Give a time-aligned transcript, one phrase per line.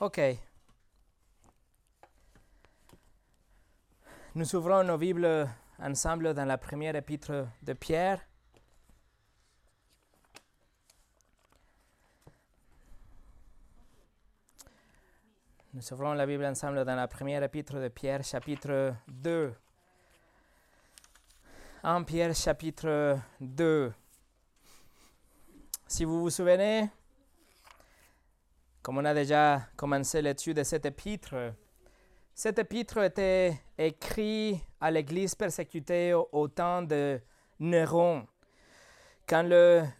[0.00, 0.20] OK.
[4.36, 5.48] Nous ouvrons nos Bibles
[5.80, 8.24] ensemble dans la première épître de Pierre.
[15.74, 19.52] Nous ouvrons la Bible ensemble dans la première épître de Pierre, chapitre 2.
[21.82, 23.92] En Pierre, chapitre 2.
[25.88, 26.88] Si vous vous souvenez,
[28.88, 31.34] comme on a déjà commencé l'étude de cette épître,
[32.34, 37.20] cette épître était écrite à l'Église persécutée au, temps de
[37.60, 38.26] Néron.
[39.28, 39.44] Quand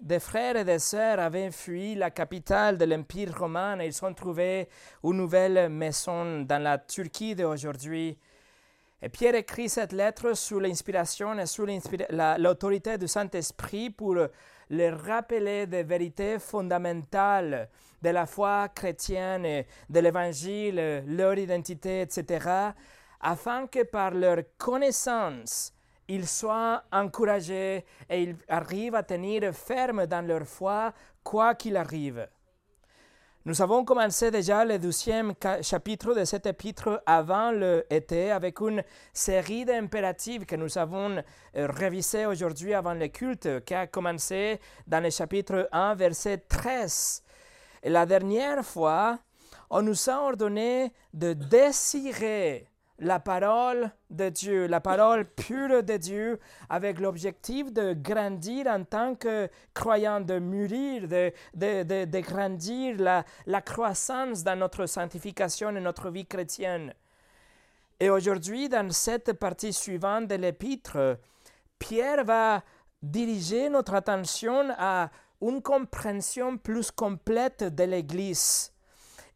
[0.00, 4.70] des frères et des sœurs avaient fui la capitale de l'Empire romain, ils ont trouvé
[5.04, 8.16] une nouvelle maison dans la Turquie d'aujourd'hui.
[9.02, 11.66] Et Pierre écrit cette lettre sous l'inspiration et sous
[12.38, 14.16] l'autorité du Saint-Esprit pour
[14.70, 17.68] leur rappeler des vérités fondamentales
[18.02, 22.72] de la foi chrétienne, de l'Évangile, leur identité, etc.,
[23.20, 25.72] afin que par leur connaissance,
[26.06, 32.28] ils soient encouragés et ils arrivent à tenir ferme dans leur foi, quoi qu'il arrive.
[33.48, 35.32] Nous avons commencé déjà le douzième
[35.62, 41.24] chapitre de cet épître avant l'été avec une série d'impératifs que nous avons
[41.54, 47.22] révisé aujourd'hui avant le culte, qui a commencé dans le chapitre 1, verset 13.
[47.84, 49.18] Et la dernière fois,
[49.70, 52.68] on nous a ordonné de désirer
[53.00, 59.14] la parole de Dieu, la parole pure de Dieu, avec l'objectif de grandir en tant
[59.14, 65.80] que croyant, de mûrir, de, de, de, grandir la, la croissance dans notre sanctification et
[65.80, 66.92] notre vie chrétienne.
[68.00, 71.18] Et aujourd'hui, dans cette partie suivante de l'épître,
[71.78, 72.62] Pierre va
[73.00, 75.10] diriger notre attention à
[75.40, 78.72] une compréhension plus complète de l'Église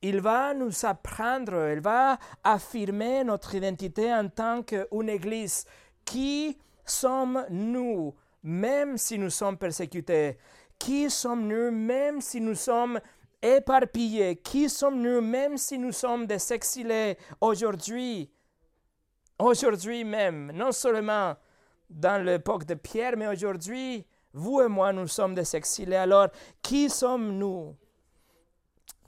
[0.03, 5.65] il va nous apprendre, il va affirmer notre identité en tant qu'une Église.
[6.05, 10.37] Qui sommes-nous, même si nous sommes persécutés?
[10.79, 13.01] Qui sommes-nous, même si nous sommes
[13.41, 14.37] éparpillés?
[14.37, 18.29] Qui sommes-nous, même si nous sommes des exilés aujourd'hui?
[19.39, 21.37] Aujourd'hui même, non seulement
[21.89, 25.97] dans l'époque de Pierre, mais aujourd'hui, vous et moi, nous sommes des exilés.
[25.97, 26.29] Alors,
[26.61, 27.77] qui sommes-nous?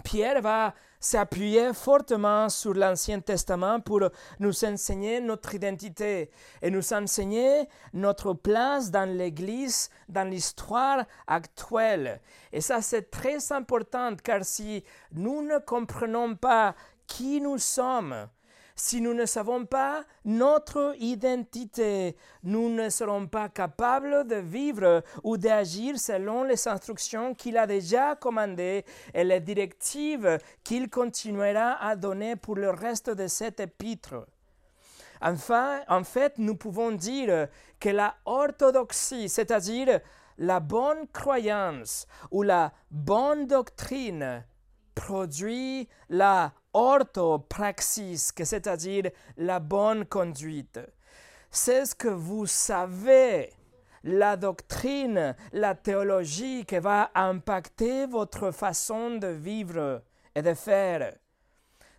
[0.03, 0.75] Pierre va
[1.05, 4.01] s'appuyer fortement sur l'Ancien Testament pour
[4.39, 6.31] nous enseigner notre identité
[6.63, 12.23] et nous enseigner notre place dans l'Église, dans l'histoire actuelle.
[12.51, 14.83] Et ça, c'est très important car si
[15.13, 16.75] nous ne comprenons pas
[17.07, 18.29] qui nous sommes,
[18.77, 25.37] si nous ne savons pas notre identité, nous ne serons pas capables de vivre ou
[25.37, 32.37] d'agir selon les instructions qu'il a déjà commandées et les directives qu'il continuera à donner
[32.37, 34.27] pour le reste de cet épître.
[35.21, 37.49] Enfin, en fait, nous pouvons dire
[37.79, 40.01] que la orthodoxie, c'est-à-dire
[40.37, 44.45] la bonne croyance ou la bonne doctrine,
[44.95, 50.81] produit la orthopraxis, c'est-à-dire la bonne conduite.
[51.51, 53.53] C'est ce que vous savez,
[54.03, 60.03] la doctrine, la théologie qui va impacter votre façon de vivre
[60.35, 61.15] et de faire.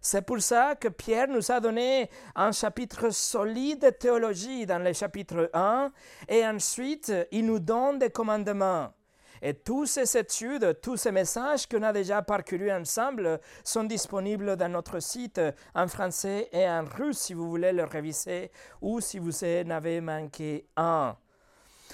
[0.02, 4.94] C'est pour ça que Pierre nous a donné un chapitre solide de théologie dans le
[4.94, 5.92] chapitre 1
[6.28, 8.92] et ensuite il nous donne des commandements.
[9.41, 14.72] Et toutes ces études, tous ces messages qu'on a déjà parcourus ensemble sont disponibles dans
[14.72, 15.41] notre site
[15.73, 18.51] en français et en russe si vous voulez le réviser
[18.81, 21.16] ou si vous en avez manqué un.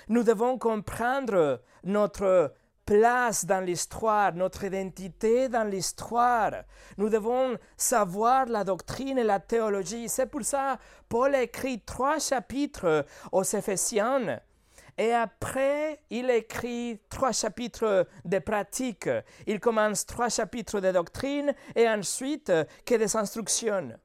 [0.07, 2.53] Nous devons comprendre notre
[2.85, 6.63] place dans l'histoire, notre identité dans l'histoire.
[6.97, 10.09] Nous devons savoir la doctrine et la théologie.
[10.09, 14.41] C'est pour ça Paul écrit trois chapitres aux Éphésiens
[15.01, 19.09] et après, il écrit trois chapitres de pratique.
[19.47, 22.51] Il commence trois chapitres de doctrine et ensuite
[22.85, 23.97] que des instructions.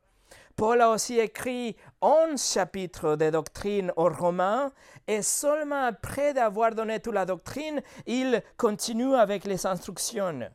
[0.56, 4.72] Paul a aussi écrit onze chapitres de doctrine aux Romains
[5.06, 10.48] et seulement après d'avoir donné toute la doctrine, il continue avec les instructions.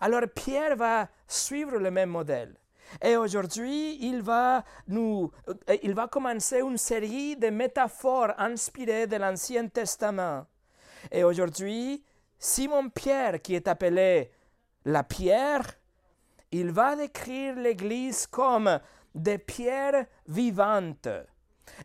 [0.00, 2.57] Alors Pierre va suivre le même modèle.
[3.02, 9.16] Et aujourd'hui, il va nous, euh, il va commencer une série de métaphores inspirées de
[9.16, 10.46] l'Ancien Testament.
[11.10, 12.02] Et aujourd'hui,
[12.38, 14.30] Simon Pierre, qui est appelé
[14.84, 15.78] la pierre,
[16.50, 18.80] il va décrire l'Église comme
[19.14, 21.08] des pierres vivantes.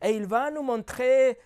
[0.01, 1.38] Et il va nous montrer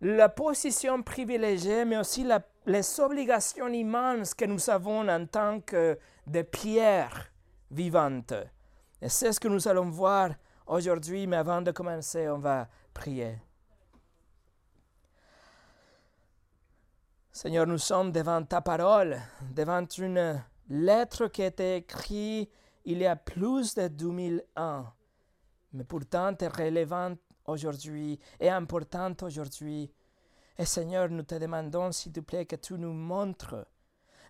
[0.00, 2.26] la position privilégiée, mais aussi
[2.66, 7.32] les obligations immenses que nous avons en tant que des pierres
[7.70, 8.34] vivante.
[9.02, 10.30] Et c'est ce que nous allons voir
[10.66, 13.38] aujourd'hui, mais avant de commencer, on va prier.
[17.32, 19.18] Seigneur, nous sommes devant ta parole,
[19.54, 22.50] devant une lettre qui a été écrite
[22.84, 24.86] il y a plus de 2000 ans,
[25.72, 29.92] mais pourtant est relevante aujourd'hui et importante aujourd'hui.
[30.58, 33.66] Et Seigneur, nous te demandons, s'il te plaît, que tu nous montres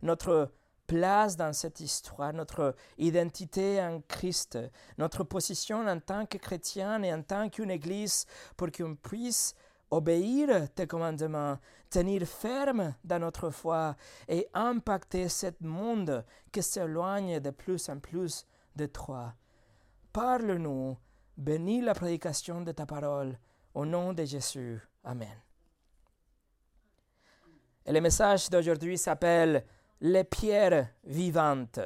[0.03, 0.53] notre
[0.91, 4.59] place dans cette histoire, notre identité en Christ,
[4.99, 8.27] notre position en tant que chrétien et en tant qu'une Église,
[8.57, 9.55] pour qu'on puisse
[9.93, 11.59] obéir tes commandements,
[11.91, 13.95] tenir ferme dans notre foi
[14.27, 18.45] et impacter ce monde qui s'éloigne de plus en plus
[18.75, 19.33] de toi.
[20.13, 20.97] Parle-nous,
[21.37, 23.39] bénis la prédication de ta parole,
[23.75, 24.81] au nom de Jésus.
[25.05, 25.39] Amen.
[27.87, 29.65] Et le message d'aujourd'hui s'appelle
[30.03, 31.81] Les pierres vivantes.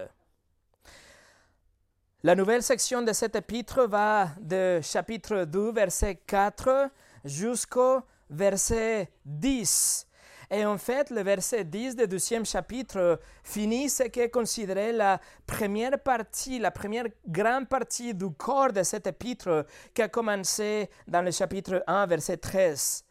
[2.22, 6.90] La nouvelle section de cet épître va de chapitre 2, verset 4
[7.25, 10.06] jusqu'au verset 10.
[10.50, 15.20] Et en fait, le verset 10 du deuxième chapitre finit ce qui est considéré la
[15.46, 21.22] première partie, la première grande partie du corps de cet épître qui a commencé dans
[21.22, 23.04] le chapitre 1, verset 13.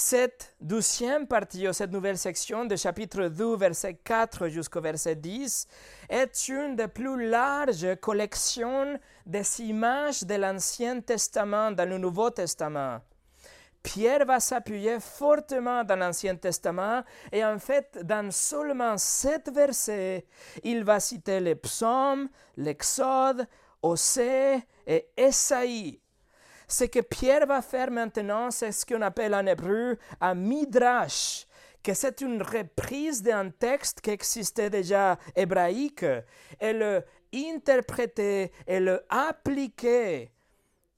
[0.00, 5.66] Cette deuxième partie, ou cette nouvelle section de chapitre 2, verset 4 jusqu'au verset 10,
[6.08, 8.96] est une des plus larges collections
[9.26, 13.00] des images de l'Ancien Testament dans le Nouveau Testament.
[13.82, 17.02] Pierre va s'appuyer fortement dans l'Ancien Testament
[17.32, 20.26] et en fait, dans seulement sept versets,
[20.62, 23.48] il va citer les psaumes, l'Exode,
[23.82, 26.00] Osée et Esaïe.
[26.70, 31.46] Ce que Pierre va faire maintenant, c'est ce qu'on appelle en hébreu un midrash,
[31.82, 36.04] que c'est une reprise d'un texte qui existait déjà hébraïque,
[36.60, 37.02] et le
[37.34, 40.30] interpréter et le appliquer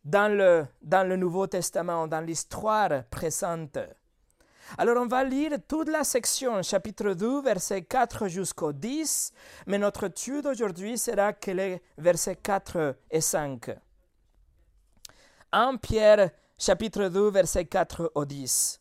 [0.04, 3.78] dans le, dans le Nouveau Testament, dans l'histoire présente.
[4.76, 9.32] Alors on va lire toute la section, chapitre 2, verset 4 jusqu'au 10,
[9.66, 13.70] mais notre étude aujourd'hui sera que les versets 4 et 5.
[15.52, 18.80] 1 Pierre, chapitre 2, verset 4 au 10.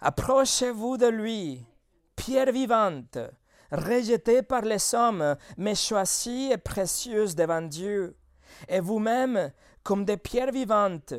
[0.00, 1.64] Approchez-vous de lui,
[2.16, 3.18] pierre vivante,
[3.70, 8.16] rejetée par les hommes, mais choisie et précieuse devant Dieu
[8.68, 11.14] et vous-même, comme des pierres vivantes,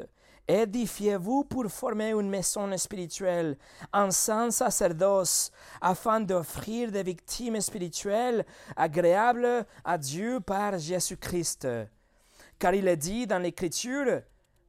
[0.48, 3.58] édifiez-vous pour former une maison spirituelle,
[3.92, 5.52] un saint sacerdoce,
[5.82, 8.46] afin d'offrir des victimes spirituelles
[8.76, 11.68] agréables à Dieu par Jésus-Christ.
[12.60, 14.22] Car il est dit dans l'Écriture,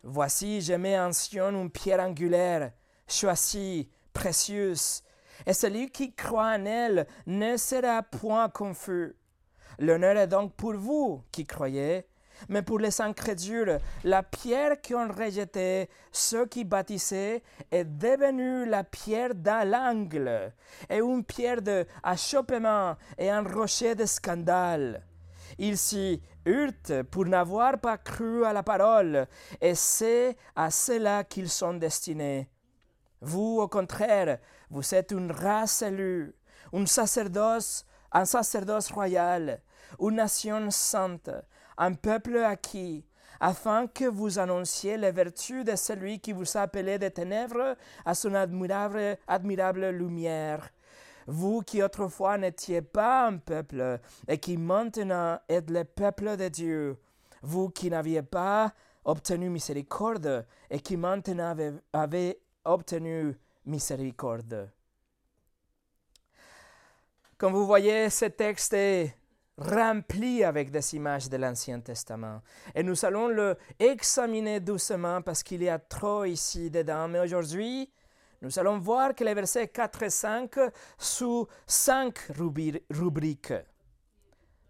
[0.06, 2.72] Voici, je mets en Sion une pierre angulaire,
[3.08, 5.02] choisie, précieuse,
[5.46, 9.16] et celui qui croit en elle ne sera point confus.
[9.78, 12.06] L'honneur est donc pour vous qui croyez,
[12.50, 19.34] mais pour les incrédules, la pierre ont rejeté ceux qui bâtissaient est devenue la pierre
[19.34, 20.52] dans l'angle,
[20.90, 25.02] et une pierre d'achoppement et un rocher de scandale.
[25.58, 29.26] Ils s'y hurtent pour n'avoir pas cru à la parole,
[29.60, 32.48] et c'est à cela qu'ils sont destinés.
[33.20, 34.38] Vous, au contraire,
[34.70, 36.34] vous êtes une race élue,
[36.72, 39.60] un sacerdoce, un sacerdoce royal,
[40.00, 41.30] une nation sainte,
[41.78, 43.04] un peuple acquis,
[43.40, 48.14] afin que vous annonciez les vertus de celui qui vous a appelé des ténèbres à
[48.14, 50.70] son admirable, admirable lumière.
[51.26, 56.98] Vous qui autrefois n'étiez pas un peuple et qui maintenant êtes le peuple de Dieu,
[57.42, 58.72] vous qui n'aviez pas
[59.04, 61.54] obtenu miséricorde et qui maintenant
[61.92, 64.70] avez, obtenu miséricorde.
[67.36, 69.14] Comme vous voyez, ce texte est
[69.56, 72.40] rempli avec des images de l'Ancien Testament.
[72.74, 77.08] Et nous allons le examiner doucement parce qu'il y a trop ici dedans.
[77.08, 77.90] Mais aujourd'hui,
[78.44, 80.58] nous allons voir que les versets 4 et 5
[80.98, 82.30] sous cinq
[82.90, 83.54] rubriques.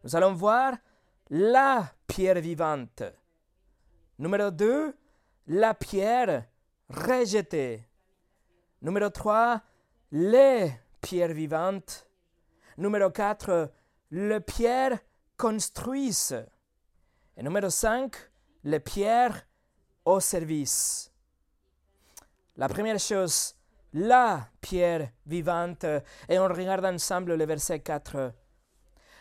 [0.04, 0.74] Nous allons voir
[1.28, 3.02] la pierre vivante.
[4.16, 4.96] Numéro 2,
[5.48, 6.44] la pierre
[6.88, 7.84] rejetée.
[8.80, 9.60] Numéro 3,
[10.12, 12.08] les pierres vivantes.
[12.78, 13.72] Numéro 4,
[14.10, 15.00] le pierre
[15.36, 16.46] construisent.
[17.36, 18.14] Et numéro 5,
[18.62, 19.44] les pierres
[20.04, 21.10] au service.
[22.56, 23.56] La première chose,
[23.94, 25.86] la pierre vivante.
[26.28, 28.32] Et on regarde ensemble le verset 4.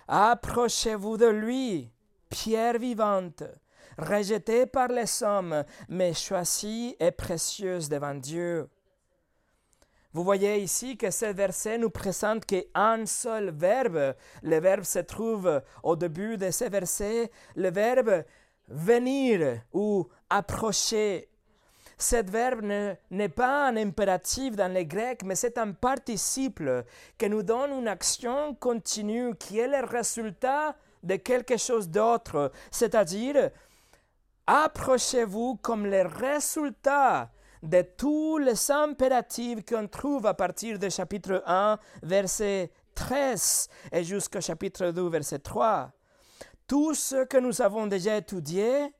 [0.07, 1.89] Approchez-vous de lui,
[2.29, 3.43] pierre vivante,
[3.97, 8.67] rejetée par les hommes, mais choisie et précieuse devant Dieu.
[10.11, 14.13] Vous voyez ici que ce verset nous présente qu'un seul verbe.
[14.43, 18.23] Le verbe se trouve au début de ce verset, le verbe
[18.67, 21.29] venir ou approcher.
[22.03, 22.65] Ce verbe
[23.11, 26.61] n'est pas un impératif dans le grec, mais c'est un participe
[27.17, 33.51] qui nous donne une action continue qui est le résultat de quelque chose d'autre, c'est-à-dire
[34.45, 37.31] approchez-vous comme le résultat
[37.61, 44.41] de tous les impératifs qu'on trouve à partir du chapitre 1, verset 13 et jusqu'au
[44.41, 45.89] chapitre 2, verset 3.
[46.67, 48.93] Tout ce que nous avons déjà étudié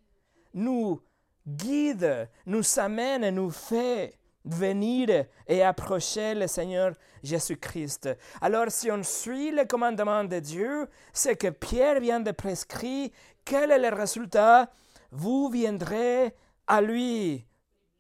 [0.54, 1.02] nous
[1.48, 8.10] guide, nous amène et nous fait venir et approcher le Seigneur Jésus-Christ.
[8.42, 13.10] Alors si on suit le commandement de Dieu, ce que Pierre vient de prescrire,
[13.46, 14.70] quel est le résultat?
[15.12, 16.36] Vous viendrez
[16.68, 17.46] à lui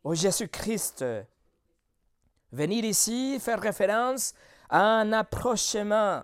[0.03, 1.05] au Jésus-Christ.
[2.51, 4.33] Venir ici faire référence
[4.69, 6.23] à un approchement,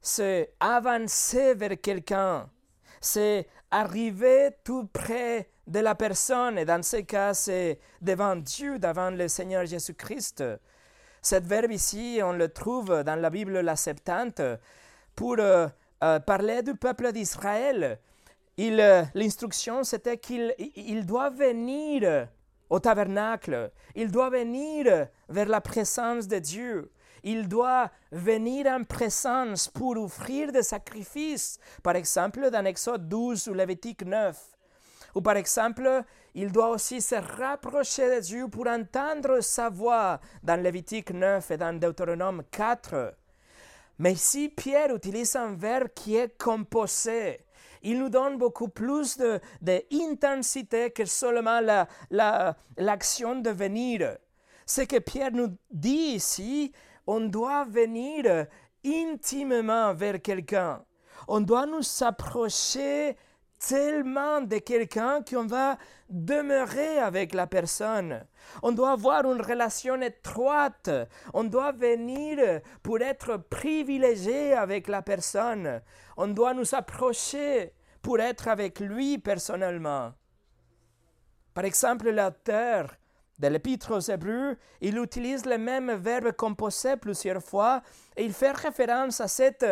[0.00, 2.48] c'est avancer vers quelqu'un,
[3.00, 9.10] c'est arriver tout près de la personne, et dans ce cas, c'est devant Dieu, devant
[9.10, 10.42] le Seigneur Jésus-Christ.
[11.20, 14.40] Cet verbe ici, on le trouve dans la Bible, la Septante,
[15.14, 15.68] pour euh,
[16.02, 17.98] euh, parler du peuple d'Israël.
[18.58, 22.28] Euh, l'instruction, c'était qu'il il doit venir
[22.70, 23.70] au tabernacle.
[23.94, 26.90] Il doit venir vers la présence de Dieu.
[27.22, 33.54] Il doit venir en présence pour offrir des sacrifices, par exemple dans Exode 12 ou
[33.54, 34.57] Lévitique 9.
[35.14, 40.60] Ou par exemple, il doit aussi se rapprocher de Dieu pour entendre sa voix dans
[40.60, 43.14] Lévitique 9 et dans Deutéronome 4.
[43.98, 47.40] Mais ici, Pierre utilise un verbe qui est composé
[47.82, 49.18] il nous donne beaucoup plus
[49.60, 51.60] d'intensité que seulement
[52.10, 54.16] l'action la, de venir.
[54.66, 56.72] Ce que Pierre nous dit ici,
[57.06, 58.46] on doit venir
[58.84, 60.84] intimement vers quelqu'un.
[61.26, 63.16] On doit nous approcher
[63.58, 68.24] tellement de quelqu'un qu'on va demeurer avec la personne.
[68.62, 70.90] On doit avoir une relation étroite.
[71.34, 75.82] On doit venir pour être privilégié avec la personne.
[76.16, 80.12] On doit nous approcher pour être avec lui personnellement.
[81.52, 82.94] Par exemple, l'auteur
[83.38, 87.82] de l'Épître aux Hébreux, il utilise le même verbe composé plusieurs fois
[88.16, 89.66] et il fait référence à cette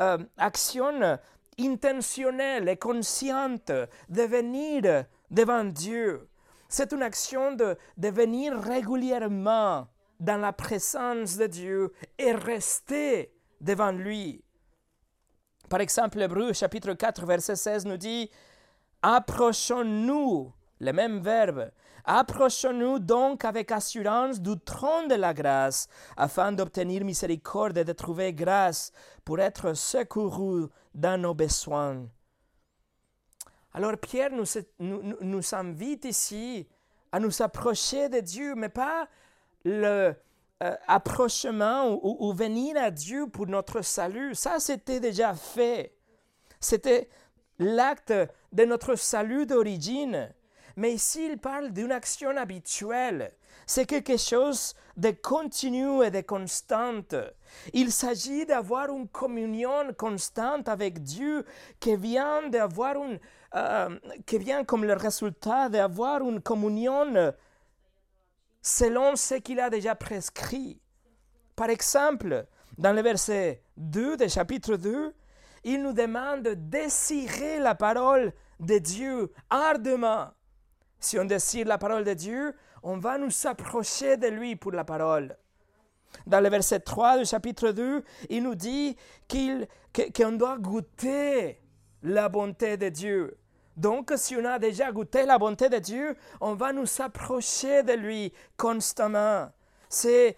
[0.00, 1.18] euh, action
[1.60, 3.72] intentionnelle et consciente
[4.08, 6.28] de venir devant Dieu.
[6.68, 14.42] C'est une action de, venir régulièrement dans la présence de Dieu et rester devant lui.
[15.68, 18.30] Par exemple, Hébreu chapitre 4, verset 16 nous dit
[19.02, 21.70] Approchons-nous, le même verbe,
[22.04, 28.32] approchons-nous donc avec assurance du trône de la grâce, afin d'obtenir miséricorde et de trouver
[28.32, 28.92] grâce
[29.24, 32.06] pour être secouru dans nos besoins.
[33.74, 34.44] Alors Pierre nous,
[35.20, 36.66] nous, invite ici
[37.10, 39.08] à nous approcher de Dieu, mais pas
[39.64, 40.14] le
[40.62, 40.76] euh,
[42.02, 44.34] ou, venir à Dieu pour notre salut.
[44.34, 45.96] Ça, c'était déjà fait.
[46.60, 47.08] C'était
[47.58, 48.12] l'acte
[48.52, 50.32] de notre salut d'origine.
[50.76, 53.32] Mais ici, il parle d'une action habituelle.
[53.66, 57.14] C'est quelque chose de continu et de constante.
[57.72, 61.44] Il s'agit d'avoir une communion constante avec Dieu
[61.80, 63.18] qui vient d'avoir une,
[63.54, 63.98] euh,
[64.32, 67.32] vient comme le résultat d'avoir une communion
[68.62, 70.80] selon ce qu'il a déjà prescrit.
[71.56, 72.46] Par exemple,
[72.78, 75.14] dans le verset 2 du chapitre 2,
[75.64, 80.28] il nous demande de désirer la parole de Dieu ardemment.
[81.02, 82.54] Si on désire la parole de Dieu,
[82.84, 85.36] on va nous approcher de lui pour la parole.
[86.28, 88.96] Dans le verset 3 du chapitre 2, il nous dit
[89.28, 91.60] qu'on doit goûter
[92.04, 93.36] la bonté de Dieu.
[93.76, 97.94] Donc, si on a déjà goûté la bonté de Dieu, on va nous approcher de
[97.94, 99.50] lui constamment.
[99.88, 100.36] C'est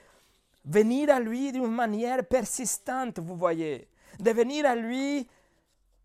[0.65, 3.87] venir à lui d'une manière persistante, vous voyez.
[4.19, 5.29] De venir à lui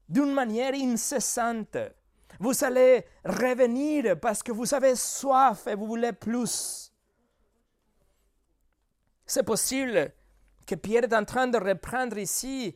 [0.09, 1.77] d'une manière incessante.
[2.39, 6.91] Vous allez revenir parce que vous avez soif et vous voulez plus.
[9.25, 10.11] C'est possible
[10.65, 12.75] que Pierre est en train de reprendre ici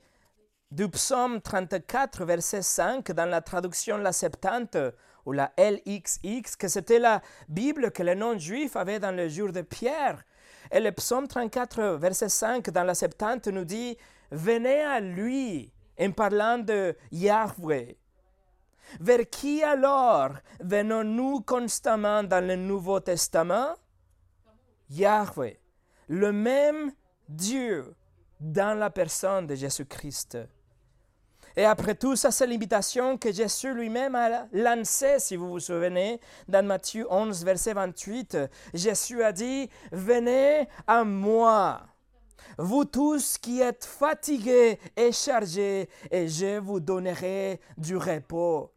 [0.72, 4.78] du psaume 34, verset 5, dans la traduction La Septante
[5.26, 9.62] ou la LXX, que c'était la Bible que les non-juifs avaient dans le jour de
[9.62, 10.24] Pierre.
[10.72, 13.98] Et le psaume 34, verset 5, dans la Septante, nous dit
[14.32, 17.96] Venez à lui en parlant de Yahweh.
[19.00, 23.76] Vers qui alors venons-nous constamment dans le Nouveau Testament?
[24.90, 25.60] Yahweh.
[26.08, 26.92] le même
[27.28, 27.96] Dieu
[28.40, 30.38] dans la personne de Jésus-Christ.
[31.56, 36.20] Et après tout, ça c'est l'invitation que Jésus lui-même a lancée, si vous vous souvenez,
[36.48, 38.38] dans Matthieu 11, verset 28.
[38.74, 41.82] Jésus a dit, venez à moi,
[42.58, 48.73] vous tous qui êtes fatigués et chargés, et je vous donnerai du repos.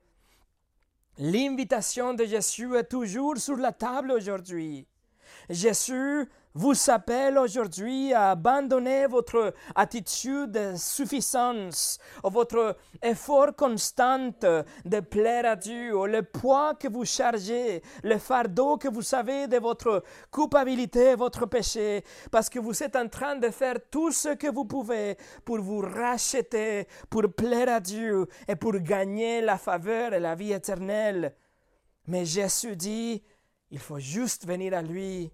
[1.18, 4.86] L'invitation de Jésus est toujours sur la table aujourd'hui.
[5.48, 15.44] Jésus vous appelle aujourd'hui à abandonner votre attitude de suffisance, votre effort constant de plaire
[15.44, 21.14] à Dieu, le poids que vous chargez, le fardeau que vous savez de votre culpabilité,
[21.14, 25.18] votre péché, parce que vous êtes en train de faire tout ce que vous pouvez
[25.44, 30.52] pour vous racheter, pour plaire à Dieu et pour gagner la faveur et la vie
[30.52, 31.34] éternelle.
[32.06, 33.22] Mais Jésus dit,
[33.70, 35.30] il faut juste venir à lui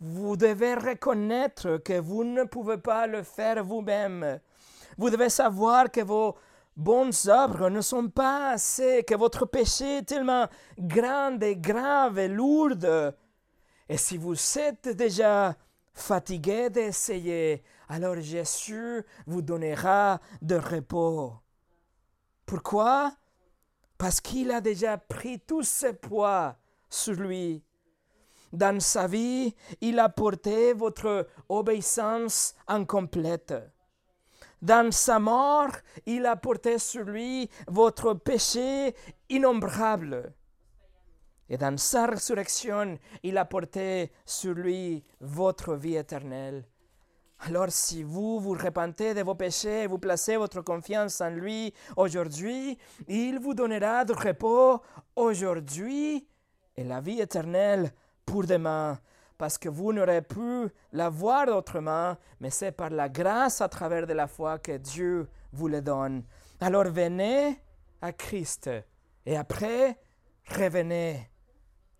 [0.00, 4.40] vous devez reconnaître que vous ne pouvez pas le faire vous-même.
[4.96, 6.36] Vous devez savoir que vos
[6.76, 12.28] bonnes œuvres ne sont pas assez, que votre péché est tellement grand et grave et
[12.28, 13.12] lourd.
[13.88, 15.54] Et si vous êtes déjà
[15.92, 21.34] fatigué d'essayer, alors Jésus vous donnera de repos.
[22.46, 23.12] Pourquoi?
[23.98, 26.56] Parce qu'il a déjà pris tous ses poids
[26.88, 27.62] sur lui.
[28.52, 33.54] Dans sa vie, il a porté votre obéissance incomplète.
[34.60, 35.70] Dans sa mort,
[36.04, 38.94] il a porté sur lui votre péché
[39.28, 40.34] innombrable.
[41.48, 46.64] Et dans sa résurrection, il a porté sur lui votre vie éternelle.
[47.40, 51.72] Alors si vous vous repentez de vos péchés et vous placez votre confiance en lui
[51.96, 52.76] aujourd'hui,
[53.08, 54.82] il vous donnera du repos
[55.16, 56.26] aujourd'hui
[56.76, 57.90] et la vie éternelle
[58.30, 58.96] pour demain,
[59.36, 64.06] parce que vous n'aurez pu la voir autrement, mais c'est par la grâce à travers
[64.06, 66.22] de la foi que Dieu vous le donne.
[66.60, 67.60] Alors venez
[68.00, 68.70] à Christ
[69.26, 69.98] et après
[70.46, 71.28] revenez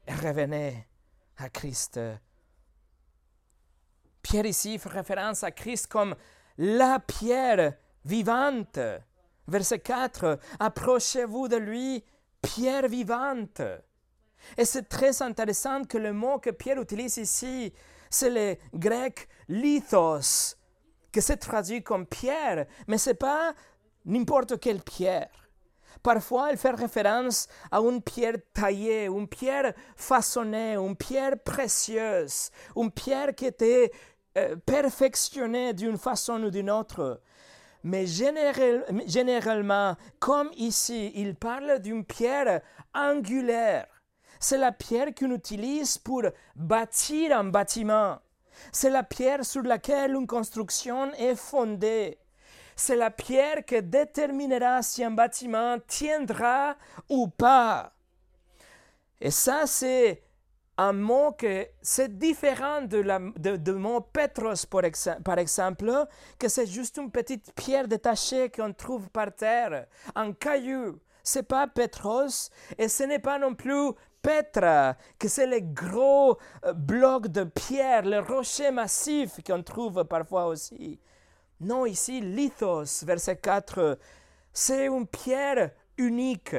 [0.06, 0.86] et revenez
[1.38, 1.98] à Christ.
[4.22, 6.14] Pierre ici fait référence à Christ comme
[6.58, 8.78] la pierre vivante.
[9.48, 12.04] Verset 4, approchez-vous de lui,
[12.40, 13.62] pierre vivante.
[14.56, 17.72] Et c'est très intéressant que le mot que Pierre utilise ici,
[18.08, 20.56] c'est le grec lithos,
[21.12, 23.54] que c'est traduit comme pierre, mais ce n'est pas
[24.04, 25.30] n'importe quelle pierre.
[26.02, 32.90] Parfois, elle fait référence à une pierre taillée, une pierre façonnée, une pierre précieuse, une
[32.90, 33.92] pierre qui était
[34.38, 37.20] euh, perfectionnée d'une façon ou d'une autre.
[37.82, 42.60] Mais généralement, comme ici, il parle d'une pierre
[42.94, 43.86] angulaire
[44.40, 46.22] c'est la pierre qu'on utilise pour
[46.56, 48.18] bâtir un bâtiment.
[48.72, 52.18] C'est la pierre sur laquelle une construction est fondée.
[52.74, 56.76] C'est la pierre qui déterminera si un bâtiment tiendra
[57.10, 57.92] ou pas.
[59.20, 60.22] Et ça, c'est
[60.78, 64.66] un mot que c'est différent de, la, de, mot Petros,
[65.22, 66.06] par exemple,
[66.38, 70.98] que c'est juste une petite pierre détachée qu'on trouve par terre, un caillou.
[71.22, 73.90] C'est pas Petros et ce n'est pas non plus
[74.22, 80.46] Petra, que c'est les gros euh, blocs de pierre, les rochers massifs qu'on trouve parfois
[80.46, 81.00] aussi.
[81.60, 83.98] Non, ici, lithos, verset 4,
[84.52, 86.56] c'est une pierre unique.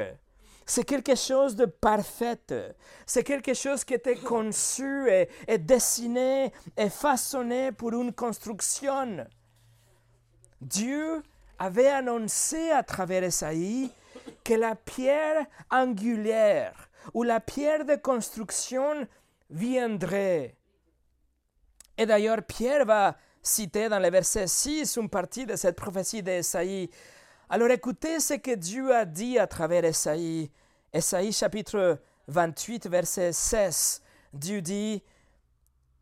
[0.64, 2.74] C'est quelque chose de parfait.
[3.04, 9.26] C'est quelque chose qui était conçu et, et, dessiné et façonné pour une construction.
[10.60, 11.22] Dieu
[11.58, 13.90] avait annoncé à travers Esaïe
[14.44, 19.06] que la pierre angulaire où la pierre de construction
[19.50, 20.56] viendrait.
[21.98, 26.90] Et d'ailleurs, Pierre va citer dans le verset 6 une partie de cette prophétie d'Esaïe.
[27.50, 30.50] Alors écoutez ce que Dieu a dit à travers Esaïe.
[30.92, 34.02] Esaïe chapitre 28, verset 16.
[34.32, 35.02] Dieu dit,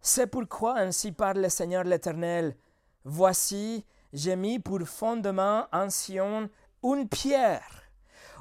[0.01, 2.57] C'est pourquoi ainsi parle le Seigneur l'Éternel.
[3.05, 6.49] Voici, j'ai mis pour fondement en Sion
[6.83, 7.83] une pierre,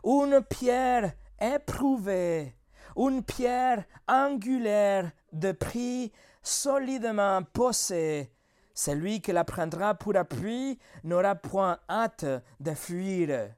[0.04, 2.56] une pierre éprouvée,
[2.96, 8.32] une pierre angulaire de prix solidement posée.
[8.74, 12.26] Celui qui la prendra pour appui n'aura point hâte
[12.60, 13.52] de fuir.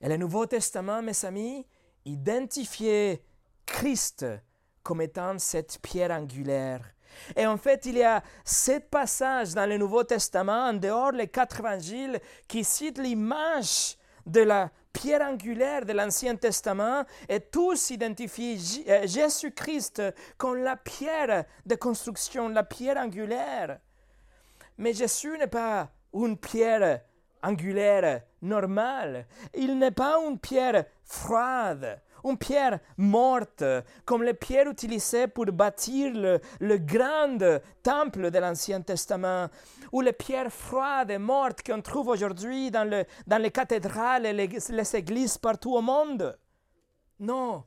[0.00, 1.66] Et le Nouveau Testament, mes amis,
[2.04, 3.22] identifiait
[3.66, 4.24] Christ
[4.82, 6.80] comme étant cette pierre angulaire.
[7.34, 11.28] Et en fait, il y a sept passages dans le Nouveau Testament, en dehors les
[11.28, 18.84] quatre évangiles, qui citent l'image de la pierre angulaire de l'Ancien Testament et tous identifient
[18.88, 20.02] euh, Jésus-Christ
[20.38, 23.78] comme la pierre de construction, la pierre angulaire.
[24.78, 27.02] Mais Jésus n'est pas une pierre
[27.42, 29.26] angulaire normale.
[29.54, 33.64] Il n'est pas une pierre froide, une pierre morte,
[34.04, 36.12] comme les pierres utilisées pour bâtir
[36.60, 37.38] le, grand
[37.82, 39.48] temple de l'Ancien Testament,
[39.92, 44.32] ou les pierres froides et mortes qu'on trouve aujourd'hui dans, le, dans les cathédrales et
[44.32, 46.38] les, églises partout au monde.
[47.20, 47.64] Non,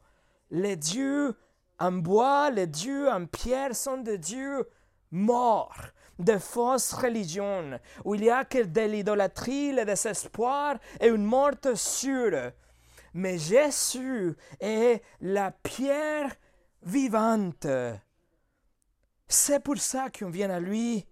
[0.52, 1.36] les dieux
[1.80, 4.68] en bois, les dieux en pierre sont des dieux
[5.12, 5.82] morts,
[6.20, 11.56] de fausses religions, où il y a que de l'idolâtrie, le désespoir et une mort
[11.76, 12.52] sûre.
[13.14, 16.36] Mais Jésus est la pierre
[16.84, 17.68] vivante.
[19.28, 21.06] C'est pour ça qu'on vient à lui,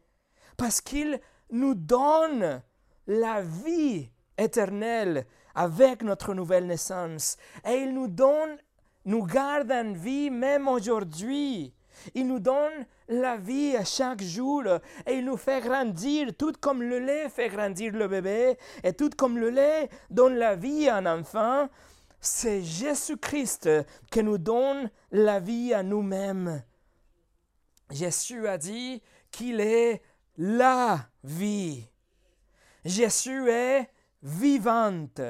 [0.57, 1.19] parce qu'il
[1.51, 2.61] nous donne
[3.05, 7.37] la vie éternelle avec notre nouvelle naissance.
[7.67, 8.57] Et il nous donne,
[9.05, 11.73] nous garde en vie même aujourd'hui.
[12.13, 14.63] Il nous donne la vie à chaque jour
[15.05, 19.09] et il nous fait grandir, tout comme le lait fait grandir le bébé et tout
[19.15, 21.69] comme le lait donne la vie à un enfant.
[22.19, 23.69] C'est Jésus-Christ
[24.11, 26.63] qui nous donne la vie à nous-mêmes.
[27.91, 30.01] Jésus a dit qu'il est
[30.37, 31.87] la vie.
[32.83, 33.89] Jésus est
[34.21, 35.21] vivante.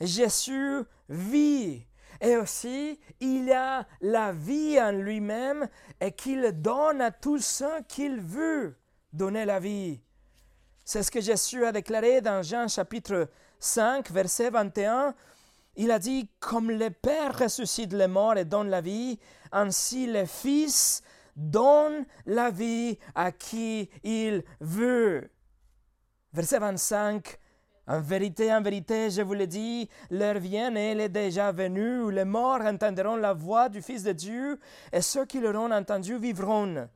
[0.00, 1.86] Jésus vit.
[2.20, 5.68] Et aussi, il a la vie en lui-même
[6.00, 8.76] et qu'il donne à tous ceux qu'il veut
[9.12, 10.00] donner la vie.
[10.84, 13.28] C'est ce que Jésus a déclaré dans Jean chapitre
[13.60, 15.14] 5, verset 21.
[15.76, 19.18] Il a dit, comme le Père ressuscite les morts et donne la vie,
[19.52, 21.02] ainsi le Fils
[21.36, 25.30] donne la vie à qui il veut.
[26.32, 27.38] Verset 25,
[27.88, 32.02] en vérité, en vérité, je vous le dis, l'heure vient et elle est déjà venue
[32.02, 34.60] où les morts entendront la voix du Fils de Dieu
[34.92, 36.86] et ceux qui l'auront entendu vivront.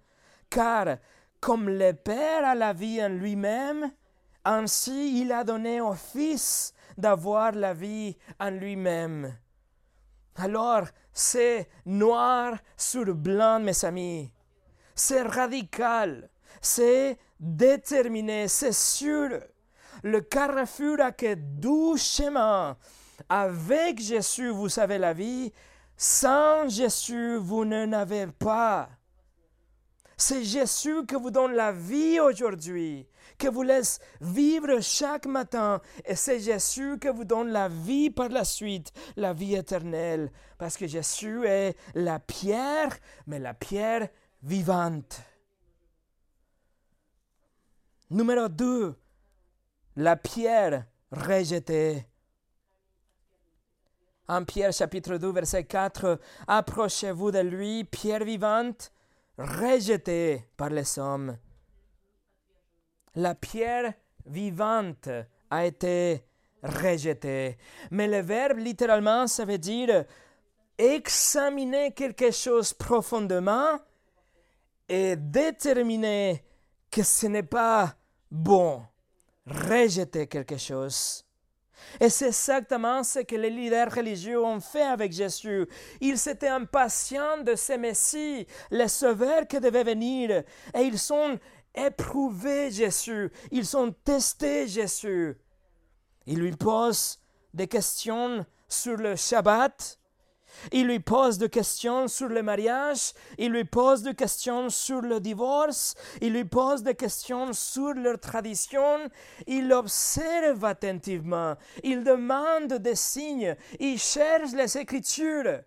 [0.50, 0.98] Car
[1.40, 3.90] comme le Père a la vie en lui-même,
[4.44, 9.34] ainsi il a donné au Fils d'avoir la vie en lui-même.
[10.36, 14.30] Alors, c'est noir sur blanc, mes amis.
[14.94, 16.28] C'est radical,
[16.60, 19.40] c'est déterminé, c'est sûr
[20.02, 22.76] le carrefour a que doux chemin.
[23.28, 25.52] Avec Jésus, vous avez la vie.
[25.96, 28.88] Sans Jésus, vous n'en avez pas.
[30.16, 35.80] C'est Jésus qui vous donne la vie aujourd'hui, qui vous laisse vivre chaque matin.
[36.04, 40.30] Et c'est Jésus qui vous donne la vie par la suite, la vie éternelle.
[40.58, 44.08] Parce que Jésus est la pierre, mais la pierre
[44.42, 45.20] vivante.
[48.10, 48.94] Numéro 2,
[49.96, 52.06] la pierre rejetée.
[54.28, 58.92] En Pierre chapitre 2, verset 4, Approchez-vous de lui, pierre vivante,
[59.36, 61.36] rejetée par les hommes.
[63.14, 63.92] La pierre
[64.24, 65.10] vivante
[65.50, 66.24] a été
[66.62, 67.58] rejetée.
[67.90, 70.04] Mais le verbe littéralement, ça veut dire
[70.78, 73.78] examiner quelque chose profondément
[74.88, 76.42] et déterminer
[76.90, 77.94] que ce n'est pas
[78.30, 78.82] bon
[79.46, 81.24] rejeter quelque chose.
[82.00, 85.66] Et c'est exactement ce que les leaders religieux ont fait avec Jésus.
[86.00, 90.42] Ils étaient impatients de ce Messie, le Sauveur qui devait venir.
[90.74, 91.38] Et ils ont
[91.74, 93.30] éprouvé Jésus.
[93.50, 95.36] Ils ont testé Jésus.
[96.26, 97.20] Ils lui posent
[97.52, 99.98] des questions sur le Shabbat,
[100.70, 105.20] il lui pose des questions sur le mariage, il lui pose des questions sur le
[105.20, 109.08] divorce, il lui pose des questions sur leur tradition,
[109.46, 115.60] il observe attentivement, il demande des signes, il cherche les Écritures.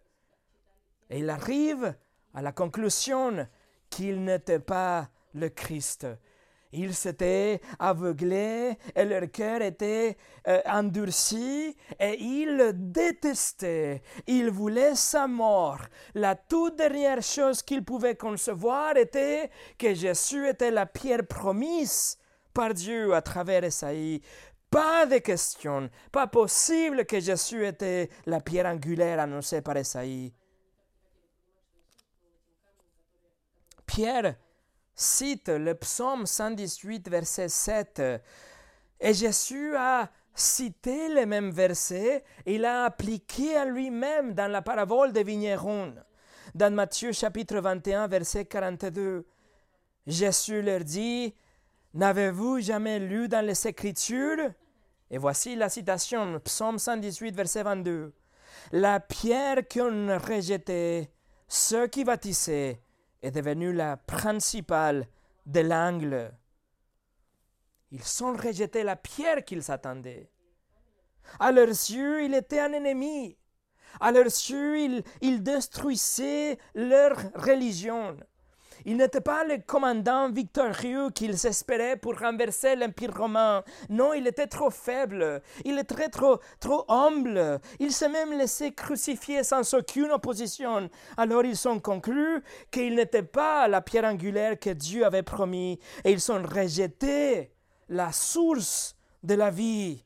[1.09, 1.95] Et il arrive
[2.33, 3.47] à la conclusion
[3.89, 6.07] qu'il n'était pas le Christ,
[6.75, 14.01] ils s'étaient aveuglés et leur cœur était euh, endurci et ils le détestaient.
[14.27, 15.81] Ils voulaient sa mort.
[16.13, 22.17] La toute dernière chose qu'ils pouvaient concevoir était que Jésus était la pierre promise
[22.53, 24.21] par Dieu à travers Esaïe.
[24.69, 30.33] Pas de question, pas possible que Jésus était la pierre angulaire annoncée par Esaïe.
[33.85, 34.35] Pierre
[34.95, 38.01] cite le psaume 118, verset 7.
[38.99, 45.13] Et Jésus a cité les mêmes versets, il a appliqué à lui-même dans la parabole
[45.13, 45.95] des vignerons.
[46.53, 49.25] Dans Matthieu chapitre 21, verset 42,
[50.07, 51.33] Jésus leur dit,
[51.93, 54.51] N'avez-vous jamais lu dans les Écritures?
[55.09, 58.13] Et voici la citation, Psaume 118, verset 22.
[58.73, 61.09] La pierre qu'on rejetait,
[61.47, 62.81] ceux qui bâtissaient,
[63.25, 65.07] est devenue la principale
[65.45, 66.31] de l'angle.
[67.91, 70.29] Ils sont rejetés la pierre qu'ils attendaient.
[71.39, 73.37] À leurs yeux, il était un ennemi.
[73.99, 78.17] À leurs yeux, il, il détruisait leur religion.
[78.87, 83.63] Il n'était pas le commandant victorieux qu'ils espéraient pour renverser l'Empire romain.
[83.89, 85.41] Non, il était trop faible.
[85.63, 87.59] Il était trop, trop humble.
[87.79, 90.87] Il s'est même laissé crucifier sans aucune opposition.
[91.17, 95.79] Alors ils ont conclu qu'il n'était pas la pierre angulaire que Dieu avait promis.
[96.03, 97.51] Et ils ont rejeté
[97.89, 100.05] la source de la vie.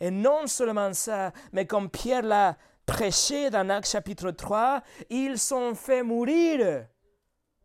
[0.00, 5.74] Et non seulement ça, mais comme Pierre l'a prêché dans Acte chapitre 3, ils sont
[5.74, 6.86] fait mourir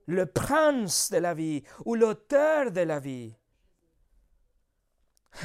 [0.10, 3.32] le prince de la vie ou l'auteur de la vie.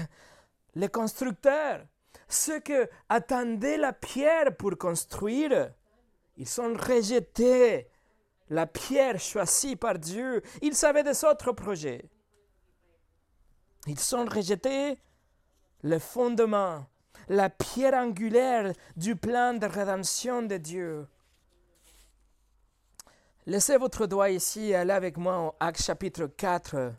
[0.74, 1.84] Les constructeurs,
[2.28, 2.72] ceux qui
[3.10, 5.70] attendaient la pierre pour construire,
[6.38, 7.88] ils sont rejetés.
[8.48, 12.08] La pierre choisie par Dieu, ils savaient des autres projets.
[13.86, 14.98] Ils sont rejetés
[15.82, 16.86] le fondement,
[17.28, 21.06] la pierre angulaire du plan de rédemption de Dieu.
[23.46, 26.94] Laissez votre doigt ici et allez avec moi en Acte chapitre 4.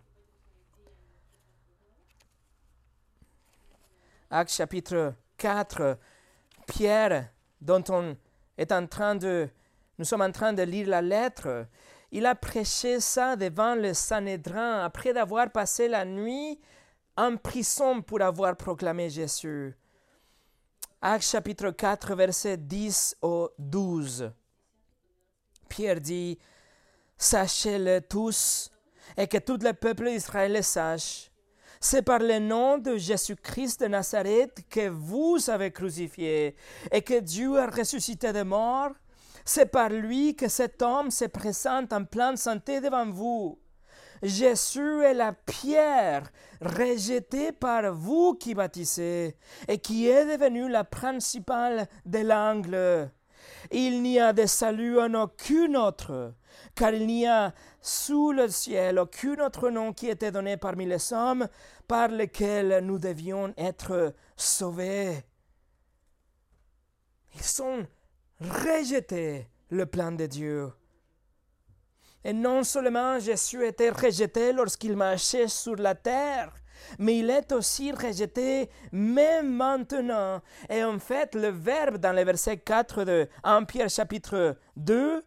[4.29, 5.97] Acte chapitre 4,
[6.67, 8.15] Pierre, dont on
[8.59, 9.49] est en train de,
[9.97, 11.65] nous sommes en train de lire la lettre,
[12.11, 16.59] il a prêché ça devant le Sanhédrin après avoir passé la nuit
[17.17, 19.75] en prison pour avoir proclamé Jésus.
[21.01, 24.31] Acte chapitre 4, verset 10 au 12.
[25.67, 26.37] Pierre dit,
[27.17, 28.69] Sachez-le tous,
[29.17, 31.31] et que tout le peuple d'Israël le sache.
[31.79, 36.55] C'est par le nom de Jésus-Christ de Nazareth que vous avez crucifié
[36.91, 38.91] et que Dieu a ressuscité de mort.
[39.45, 43.59] C'est par lui que cet homme se présente en pleine santé devant vous.
[44.23, 49.35] Jésus est la pierre rejetée par vous qui bâtissez
[49.67, 53.11] et qui est devenue la principale de l'angle.
[53.71, 56.33] Il n'y a de salut en aucun autre,
[56.75, 61.13] car il n'y a sous le ciel aucun autre nom qui était donné parmi les
[61.13, 61.47] hommes
[61.87, 65.23] par lequel nous devions être sauvés.
[67.35, 67.85] Ils sont
[68.39, 70.71] rejetés le plan de Dieu.
[72.23, 76.53] Et non seulement Jésus était rejeté lorsqu'il marchait sur la terre,
[76.99, 80.41] mais il est aussi rejeté même maintenant.
[80.69, 85.23] Et en fait, le verbe dans le verset 4 de 1 Pierre chapitre 2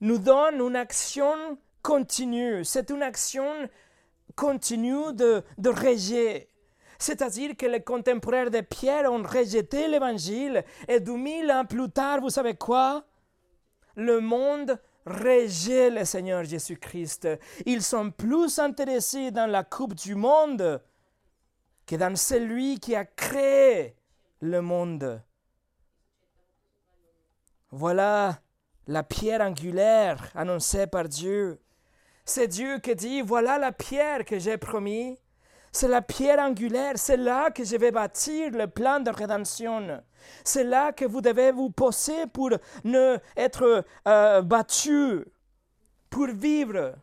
[0.00, 2.64] nous donne une action continue.
[2.64, 3.68] C'est une action
[4.36, 6.48] continue de, de rejet.
[6.98, 12.30] C'est-à-dire que les contemporains de Pierre ont rejeté l'évangile et 2000 ans plus tard, vous
[12.30, 13.04] savez quoi?
[13.94, 14.78] Le monde
[15.08, 17.28] rejette le Seigneur Jésus-Christ.
[17.66, 20.82] Ils sont plus intéressés dans la coupe du monde
[21.86, 23.96] que dans celui qui a créé
[24.40, 25.22] le monde.
[27.70, 28.40] Voilà
[28.86, 31.60] la pierre angulaire annoncée par Dieu.
[32.24, 35.18] C'est Dieu qui dit, voilà la pierre que j'ai promis.
[35.72, 40.02] C'est la pierre angulaire, c'est là que je vais bâtir le plan de rédemption.
[40.44, 42.50] C'est là que vous devez vous poser pour
[42.84, 45.24] ne être euh, battu,
[46.10, 46.94] pour vivre.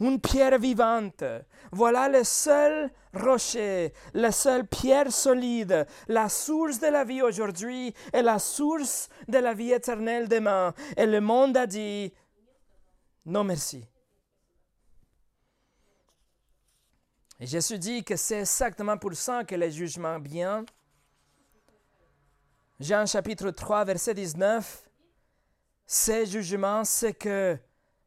[0.00, 1.22] Une pierre vivante.
[1.70, 8.22] Voilà le seul rocher, la seule pierre solide, la source de la vie aujourd'hui et
[8.22, 10.74] la source de la vie éternelle demain.
[10.96, 12.12] Et le monde a dit,
[13.26, 13.86] non merci.
[17.44, 20.64] Jésus dit que c'est exactement pour ça que le jugement vient.
[22.78, 24.88] Jean chapitre 3, verset 19,
[25.84, 27.58] ces jugements, c'est que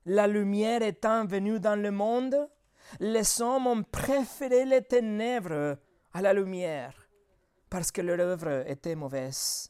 [0.06, 2.48] la lumière étant venue dans le monde,
[3.02, 5.78] les hommes ont préféré les ténèbres
[6.14, 6.94] à la lumière
[7.70, 9.70] parce que leur œuvre était mauvaise.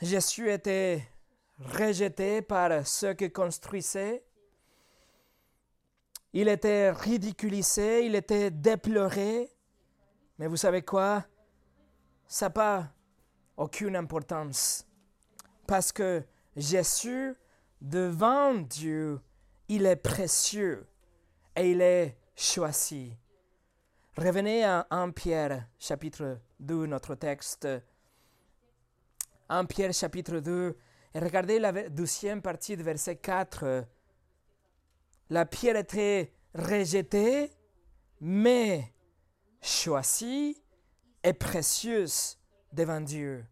[0.00, 1.02] Jésus était
[1.58, 4.22] rejeté par ceux qui construisaient
[6.32, 9.50] il était ridiculisé, il était déploré.
[10.38, 11.24] Mais vous savez quoi?
[12.26, 12.92] Ça n'a
[13.56, 14.86] aucune importance.
[15.66, 16.24] Parce que
[16.56, 17.34] Jésus,
[17.80, 19.20] devant Dieu,
[19.68, 20.86] il est précieux
[21.54, 23.16] et il est choisi.
[24.16, 27.68] Revenez à 1 Pierre chapitre 2, notre texte.
[29.48, 30.76] 1 Pierre chapitre 2,
[31.14, 33.84] et regardez la deuxième partie de verset 4
[35.32, 37.50] la pierre était rejetée,
[38.20, 38.92] mais
[39.62, 40.62] choisi
[41.24, 42.36] et précieuse
[42.70, 43.42] devant Dieu.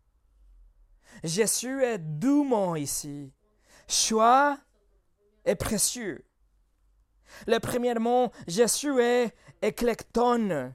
[1.24, 3.32] Jésus est doucement ici.
[3.88, 4.58] Choix
[5.46, 6.22] et précieux.
[7.46, 10.74] Le premier mot, Jésus est éclectone,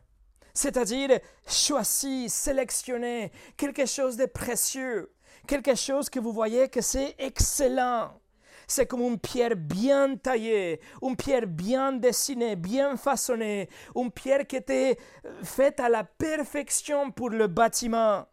[0.55, 5.13] c'est-à-dire choisi, sélectionné, quelque chose de précieux,
[5.47, 8.19] quelque chose que vous voyez que c'est excellent.
[8.67, 14.55] C'est comme une pierre bien taillée, une pierre bien dessinée, bien façonnée, une pierre qui
[14.55, 14.97] était
[15.43, 18.25] faite à la perfection pour le bâtiment.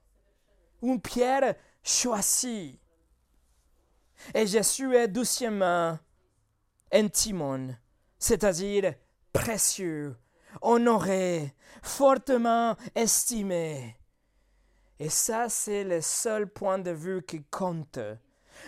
[0.82, 2.80] Une pierre choisie.
[4.34, 5.98] Et Jésus est doucement
[6.92, 7.74] intimon,
[8.18, 8.94] c'est-à-dire
[9.32, 10.16] précieux,
[10.60, 13.96] honoré, fortement estimé.
[14.98, 17.98] Et ça, c'est le seul point de vue qui compte.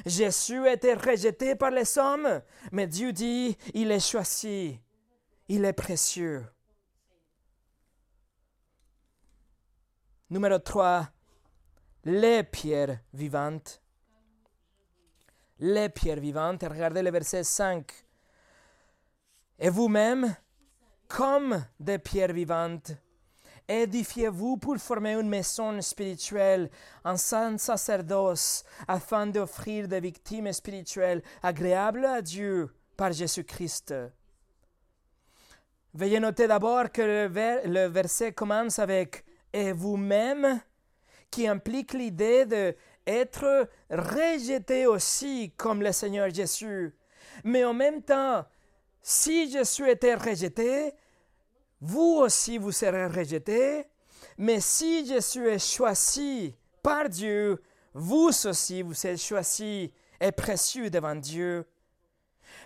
[0.06, 4.80] Jésus était rejeté par les hommes, mais Dieu dit, il est choisi,
[5.48, 6.44] il est précieux.
[10.30, 11.08] Numéro 3,
[12.04, 13.80] les pierres vivantes.
[15.60, 17.90] Les pierres vivantes, regardez le verset 5.
[19.58, 20.34] Et vous-même,
[21.06, 22.92] comme des pierres vivantes,
[23.68, 26.70] édifiez-vous pour former une maison spirituelle,
[27.04, 33.94] un saint sacerdoce, afin d'offrir des victimes spirituelles agréables à Dieu par Jésus-Christ.
[35.94, 40.60] Veuillez noter d'abord que le, le, verset commence avec Et vous-même,
[41.30, 46.94] qui implique l'idée d'être rejeté aussi comme le Seigneur Jésus.
[47.44, 48.44] Mais en même temps,
[49.02, 50.94] si Jésus était rejeté,
[51.84, 53.84] vous aussi vous serez rejeté.
[54.38, 61.14] Mais si Jésus est choisi par Dieu, vous aussi vous êtes choisi et précieux devant
[61.14, 61.66] Dieu.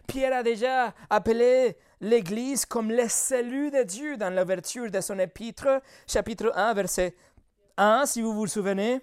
[0.06, 5.82] Pierre a déjà appelé l'Église comme les cellules de Dieu dans l'ouverture de son épître,
[6.06, 7.16] chapitre 1, verset
[7.76, 9.00] 1, si vous vous souvenez.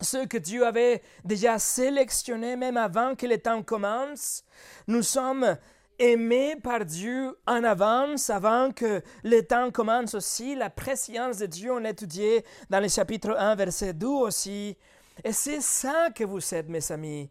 [0.00, 4.42] Ceux que Dieu avait déjà sélectionnés même avant que le temps commence.
[4.88, 5.56] Nous sommes
[6.00, 10.56] aimé par Dieu en avance, avant que le temps commence aussi.
[10.56, 14.76] La préscience de Dieu, on étudié dans le chapitre 1, verset 2 aussi.
[15.22, 17.30] Et c'est ça que vous êtes, mes amis.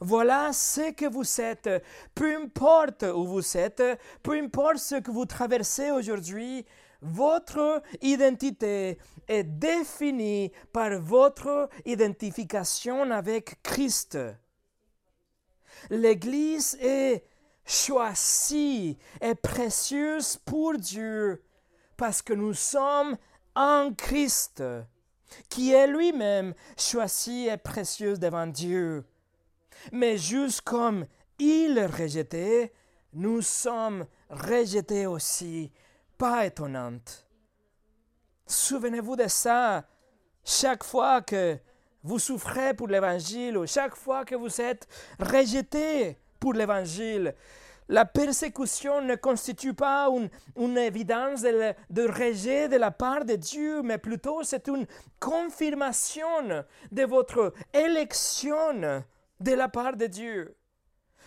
[0.00, 1.68] Voilà ce que vous êtes.
[2.14, 3.82] Peu importe où vous êtes,
[4.22, 6.64] peu importe ce que vous traversez aujourd'hui,
[7.02, 8.98] votre identité
[9.28, 14.18] est définie par votre identification avec Christ.
[15.90, 17.22] L'Église est
[17.66, 21.42] choisie et précieuse pour Dieu
[21.96, 23.16] parce que nous sommes
[23.54, 24.62] en Christ,
[25.48, 29.04] qui est lui-même choisi et précieux devant Dieu.
[29.92, 31.06] Mais juste comme
[31.38, 32.72] il est rejeté,
[33.12, 35.72] nous sommes rejetés aussi.
[36.18, 37.26] Pas étonnante.
[38.46, 39.86] Souvenez-vous de ça
[40.44, 41.58] chaque fois que
[42.02, 44.86] vous souffrez pour l'Évangile ou chaque fois que vous êtes
[45.18, 47.34] rejeté pour l'Évangile.
[47.88, 50.08] La persécution ne constitue pas
[50.56, 54.86] une, évidence de, de, rejet de la part de Dieu, mais plutôt c'est une
[55.20, 59.02] confirmation de votre élection
[59.38, 60.56] de la part de Dieu.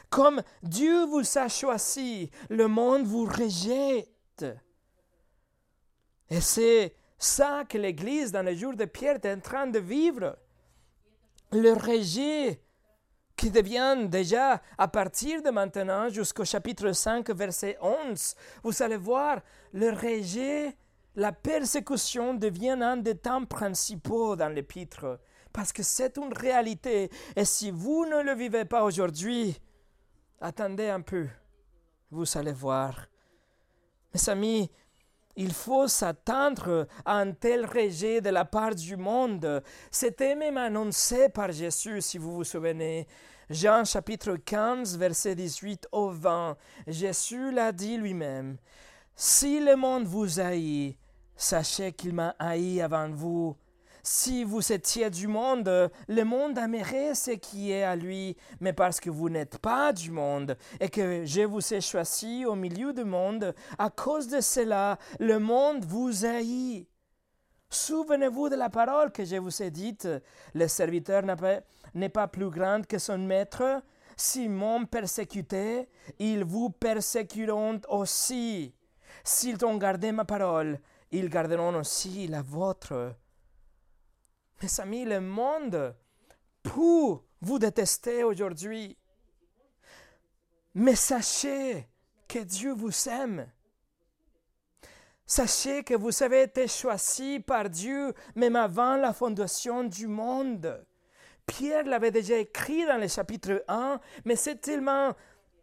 [0.09, 4.45] Comme Dieu vous a choisi, le monde vous rejette.
[6.29, 10.37] Et c'est ça que l'Église, dans le jour de Pierre, est en train de vivre.
[11.51, 12.61] Le rejet
[13.39, 19.39] qui devient déjà à partir de maintenant jusqu'au chapitre 5, verset 11, vous allez voir,
[19.71, 20.75] le rejet,
[21.15, 25.21] la persécution devient un des temps principaux dans l'épître,
[25.53, 27.09] parce que c'est une réalité.
[27.33, 29.57] Et si vous ne le vivez pas aujourd'hui,
[30.41, 31.25] attendez un peu,
[32.11, 33.07] vous allez voir.
[34.13, 34.69] Mes amis,
[35.39, 39.63] il faut s'attendre à un tel rejet de la part du monde.
[39.89, 43.07] C'était même annoncé par Jésus, si vous vous souvenez.
[43.49, 46.57] Jean chapitre 15, verset 18 au 20.
[46.87, 48.57] Jésus l'a dit lui-même.
[49.15, 50.97] Si le monde vous haït,
[51.37, 53.55] sachez qu'il m'a haï avant vous.
[54.03, 58.99] Si vous étiez du monde, le monde aimerait ce qui est à lui, mais parce
[58.99, 63.03] que vous n'êtes pas du monde et que je vous ai choisi au milieu du
[63.03, 66.87] monde, à cause de cela, le monde vous haït.
[67.69, 70.07] Souvenez-vous de la parole que je vous ai dite.
[70.55, 71.23] Le serviteur
[71.93, 73.83] n'est pas plus grand que son maître.
[74.17, 75.87] S'ils m'ont persécuté,
[76.17, 78.73] ils vous persécuteront aussi.
[79.23, 80.79] S'ils ont gardé ma parole,
[81.11, 83.15] ils garderont aussi la vôtre.
[84.61, 85.95] Mes amis, le monde
[86.63, 88.97] peut vous détester aujourd'hui.
[90.73, 91.87] Mais sachez
[92.27, 93.49] que Dieu vous aime.
[95.25, 100.85] Sachez que vous avez été choisis par Dieu même avant la fondation du monde.
[101.45, 105.15] Pierre l'avait déjà écrit dans le chapitre 1, mais c'est tellement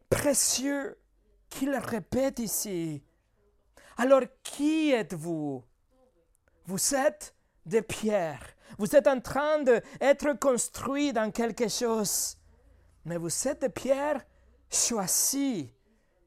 [0.09, 0.97] précieux
[1.51, 3.03] qu'il le répète ici.
[3.97, 5.63] Alors qui êtes-vous?
[6.65, 7.35] Vous êtes
[7.65, 8.56] des pierres.
[8.79, 12.37] Vous êtes en train d'être construit dans quelque chose.
[13.05, 14.25] Mais vous êtes des pierres
[14.71, 15.73] choisies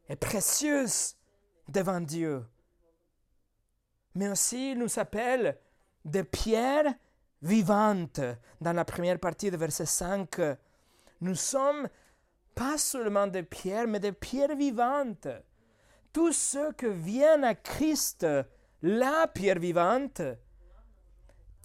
[0.07, 1.15] et précieuses
[1.67, 2.45] devant Dieu.
[4.15, 5.57] Mais aussi, il nous appelle
[6.03, 6.93] des pierres
[7.41, 8.21] vivantes.
[8.59, 10.39] Dans la première partie de verset 5,
[11.21, 11.87] nous sommes
[12.55, 15.27] pas seulement des pierres, mais des pierres vivantes.
[16.11, 18.25] Tous ceux qui viennent à Christ,
[18.81, 20.21] la pierre vivante,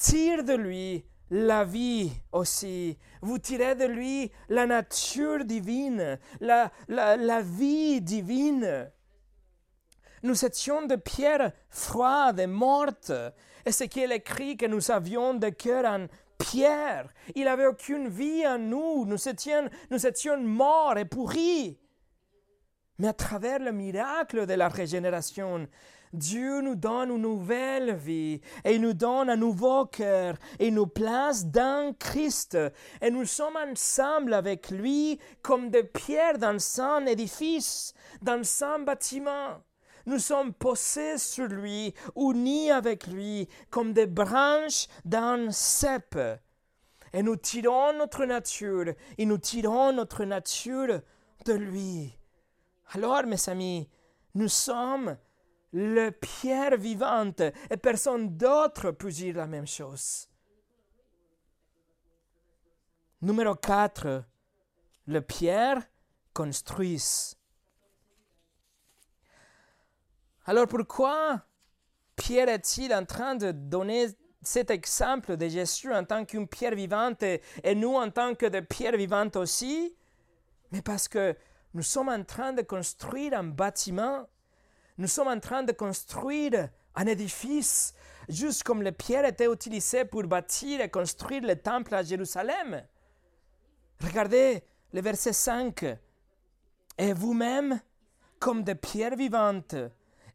[0.04, 2.98] tirent de lui la vie aussi.
[3.22, 8.90] Vous tirez de lui la nature divine, la, la, la vie divine.
[10.22, 13.12] Nous étions de pierres froides et mortes.
[13.66, 16.06] Et ce qu'il écrit que nous avions de cœur en
[16.38, 17.08] pierre.
[17.34, 19.06] Il n'avait aucune vie en nous.
[19.06, 21.78] Nous étions, nous étions morts et pourris.
[22.98, 25.66] Mais à travers le miracle de la régénération,
[26.14, 30.86] Dieu nous donne une nouvelle vie et il nous donne un nouveau cœur et nous
[30.86, 32.56] place dans Christ.
[33.02, 39.60] Et nous sommes ensemble avec lui comme des pierres dans son édifice, dans son bâtiment.
[40.06, 46.16] Nous sommes posés sur lui, unis avec lui, comme des branches d'un cep.
[47.12, 51.00] Et nous tirons notre nature, et nous tirons notre nature
[51.46, 52.18] de lui.
[52.92, 53.88] Alors, mes amis,
[54.34, 55.16] nous sommes
[55.76, 60.28] le pierre vivante et personne d'autre peut dire la même chose.
[63.20, 64.24] Numéro 4.
[65.08, 65.82] Le pierre
[66.32, 67.36] construise.
[70.46, 71.42] Alors pourquoi
[72.14, 74.06] Pierre est-il en train de donner
[74.42, 77.40] cet exemple de Jésus en tant qu'une pierre vivante et,
[77.74, 79.96] nous en tant que de pierres vivantes aussi?
[80.70, 81.36] Mais parce que
[81.72, 84.28] nous sommes en train de construire un bâtiment,
[84.96, 87.94] nous sommes en train de construire un édifice,
[88.28, 92.82] juste comme les pierres étaient utilisées pour bâtir et construire le temple à Jérusalem.
[94.00, 95.84] Regardez le verset 5.
[96.96, 97.80] Et vous-même,
[98.38, 99.74] comme des pierres vivantes,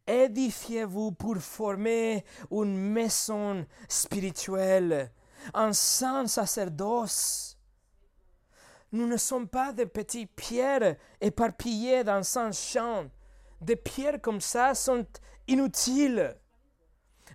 [0.06, 5.10] édifiez-vous pour former une maison spirituelle,
[5.54, 7.56] un saint sacerdoce.
[8.92, 13.06] Nous ne sommes pas des petites pierres éparpillées dans un champ.
[13.60, 15.06] Des pierres comme ça sont
[15.48, 16.36] inutiles.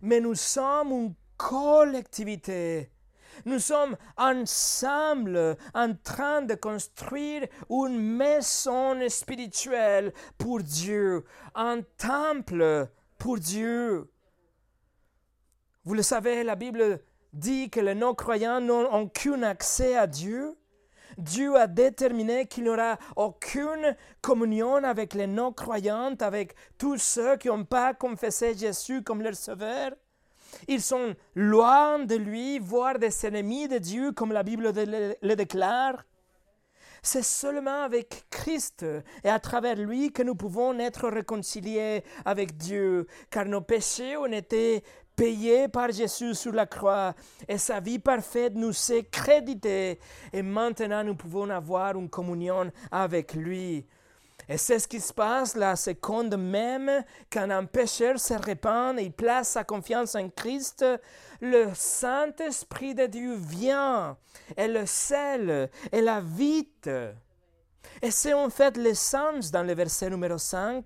[0.02, 2.92] Mais nous sommes une collectivité
[3.44, 13.38] nous sommes ensemble en train de construire une maison spirituelle pour Dieu, un temple pour
[13.40, 14.10] Dieu.
[15.84, 17.02] Vous le savez, la Bible
[17.34, 20.58] dit que les non-croyants n'ont aucun accès à Dieu.
[21.18, 27.48] Dieu a déterminé qu'il n'y aura aucune communion avec les non-croyants, avec tous ceux qui
[27.48, 29.92] n'ont pas confessé Jésus comme leur sauveur.
[30.68, 36.04] Ils sont loin de lui, voire des ennemis de Dieu, comme la Bible le déclare.
[37.02, 38.84] C'est seulement avec Christ
[39.24, 44.26] et à travers lui que nous pouvons être réconciliés avec Dieu, car nos péchés ont
[44.26, 44.84] été
[45.16, 47.14] payés par Jésus sur la croix
[47.48, 50.00] et sa vie parfaite nous est créditée
[50.34, 53.86] et maintenant nous pouvons avoir une communion avec lui.
[54.48, 59.10] Et c'est ce qui se passe la seconde même quand un pécheur se répand et
[59.10, 60.86] place sa confiance en Christ,
[61.42, 64.18] le Saint-Esprit de Dieu vient
[64.56, 66.22] et le scelle et la.
[68.02, 70.86] Et c'est en fait l'essence dans le verset numéro 5.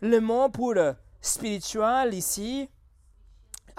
[0.00, 0.76] Le mot pour
[1.20, 2.70] spirituel ici,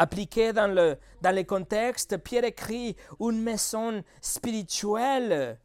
[0.01, 5.57] appliqué dans le, dans contexte, Pierre écrit une maison spirituelle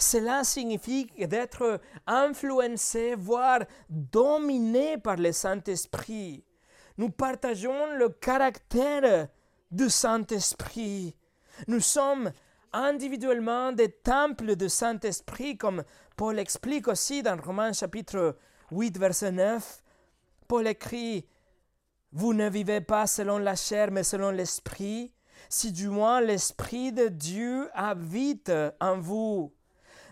[0.00, 6.42] cela signifie d'être influencé, voire dominé par le Saint-Esprit.
[6.96, 9.28] Nous partageons le caractère
[9.70, 11.14] du Saint-Esprit.
[11.68, 12.32] Nous sommes
[12.72, 15.84] individuellement des temples du Saint-Esprit, comme
[16.16, 18.36] Paul explique aussi dans Romains chapitre
[18.70, 19.82] 8, verset 9.
[20.48, 21.26] Paul écrit,
[22.12, 25.14] Vous ne vivez pas selon la chair, mais selon l'Esprit,
[25.48, 29.54] si du moins l'Esprit de Dieu habite en vous.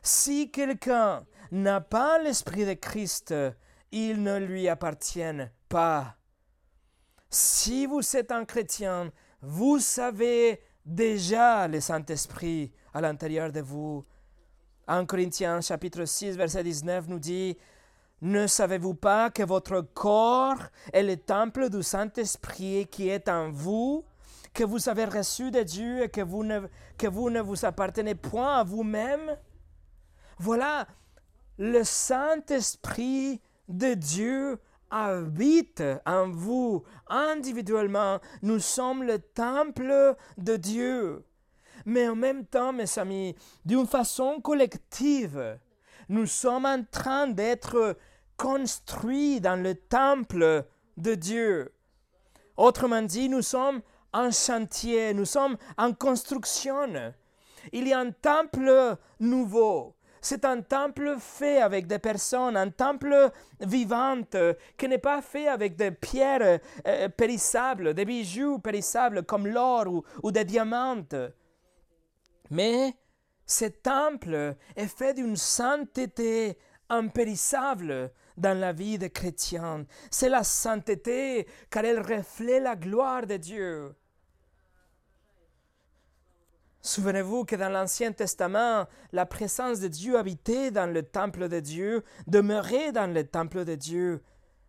[0.02, 3.34] Si quelqu'un n'a pas l'Esprit de Christ,
[3.90, 6.16] il ne lui appartient pas.
[7.30, 14.06] Si vous êtes un chrétien, vous savez déjà le Saint-Esprit à l'intérieur de vous.
[14.86, 17.56] 1 Corinthiens chapitre 6 verset 19 nous dit,
[18.20, 20.58] Ne savez-vous pas que votre corps
[20.92, 24.04] est le temple du Saint-Esprit qui est en vous,
[24.52, 26.62] que vous avez reçu de Dieu et que vous ne,
[26.96, 29.36] que vous, ne vous appartenez point à vous-même?
[30.38, 30.88] Voilà,
[31.58, 34.58] le Saint-Esprit de Dieu
[34.90, 38.18] habite en vous individuellement.
[38.42, 41.24] Nous sommes le temple de Dieu.
[41.84, 45.58] Mais en même temps, mes amis, d'une façon collective,
[46.08, 47.96] nous sommes en train d'être
[48.38, 50.64] construits dans le temple
[50.96, 51.74] de Dieu.
[52.56, 53.82] Autrement dit, nous sommes
[54.14, 57.12] en chantier, nous sommes en construction.
[57.72, 59.94] Il y a un temple nouveau.
[60.20, 63.30] C'est un temple fait avec des personnes, un temple
[63.60, 64.22] vivant
[64.76, 70.02] qui n'est pas fait avec des pierres euh, périssables, des bijoux périssables comme l'or ou,
[70.22, 71.06] ou des diamants.
[72.50, 72.94] Mais
[73.46, 76.58] ce temple est fait d'une sainteté
[76.88, 79.84] impérissable dans la vie des chrétiens.
[80.10, 83.94] C'est la sainteté car elle reflète la gloire de Dieu.
[86.80, 92.04] Souvenez-vous que dans l'Ancien Testament, la présence de Dieu habitait dans le temple de Dieu,
[92.26, 94.22] demeurait dans le temple de Dieu.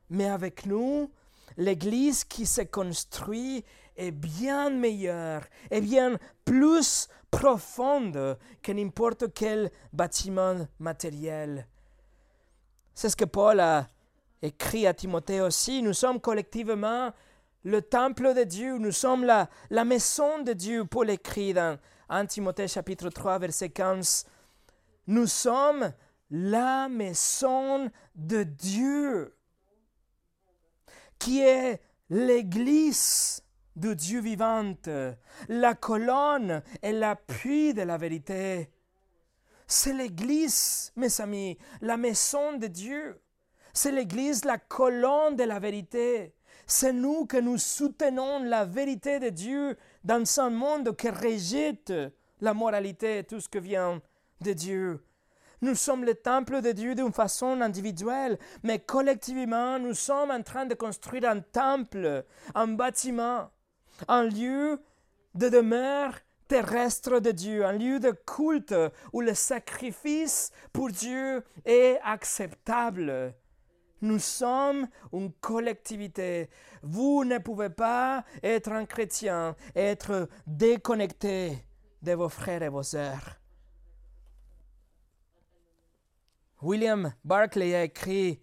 [0.10, 1.12] Mais avec nous,
[1.56, 3.64] l'Église qui se construit
[3.96, 11.68] est bien meilleure, est bien plus profonde que n'importe quel bâtiment matériel.
[13.00, 13.88] C'est ce que Paul a
[14.42, 15.82] écrit à Timothée aussi.
[15.82, 17.14] Nous sommes collectivement
[17.64, 20.84] le temple de Dieu, nous sommes la, la maison de Dieu.
[20.84, 21.80] Paul écrit dans
[22.10, 24.26] 1 Timothée chapitre 3 verset 15.
[25.08, 25.94] Nous sommes
[26.30, 29.34] la maison de Dieu,
[31.20, 33.42] qui est l'Église
[33.78, 34.90] de Dieu vivante,
[35.48, 38.70] la colonne et l'appui de la vérité.
[39.72, 43.22] C'est l'Église, mes amis, la maison de Dieu.
[43.72, 46.34] C'est l'Église, la colonne de la vérité.
[46.66, 51.94] C'est nous que nous soutenons la vérité de Dieu dans un monde qui rejette
[52.42, 54.02] la moralité et tout ce que vient
[54.42, 55.06] de Dieu.
[55.62, 60.66] Nous sommes le temple de Dieu d'une façon individuelle, mais collectivement, nous sommes en train
[60.66, 63.52] de construire un temple, un bâtiment
[64.08, 64.82] un lieu
[65.36, 66.16] de demeure
[66.50, 68.76] terrestre de Dieu, un lieu de culte
[69.14, 73.36] où le sacrifice pour Dieu est acceptable.
[74.02, 76.50] Nous sommes une collectivité.
[76.82, 81.66] Vous ne pouvez pas être un chrétien, être déconnecté
[82.02, 83.40] de vos frères et vos sœurs.
[86.62, 88.42] William Barclay a écrit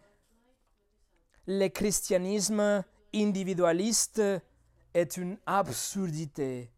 [1.47, 4.23] Le christianisme individualiste
[4.95, 6.71] est une absurdité.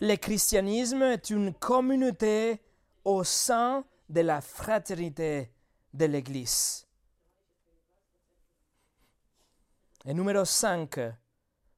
[0.00, 2.60] Le christianisme est une communauté
[3.04, 5.50] au sein de la fraternité
[5.92, 6.86] de l'Église.
[10.04, 10.98] Et numéro 5,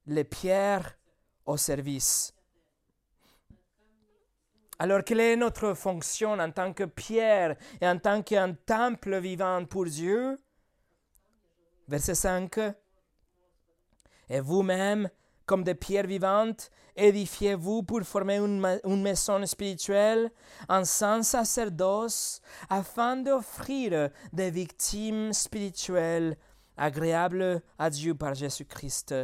[0.06, 0.96] les pierres
[1.44, 2.32] au service.
[4.78, 9.64] Alors, quelle est notre fonction en tant que pierre et en tant qu'un temple vivant
[9.64, 10.36] pour Dieu?
[11.86, 12.58] Verset 5.
[14.28, 15.08] Et vous-même,
[15.46, 20.30] comme des pierres vivantes, édifiez-vous pour former une, maison spirituelle,
[20.68, 26.36] un saint sacerdoce, afin d'offrir des victimes spirituelles
[26.76, 29.14] agréables à Dieu par Jésus-Christ.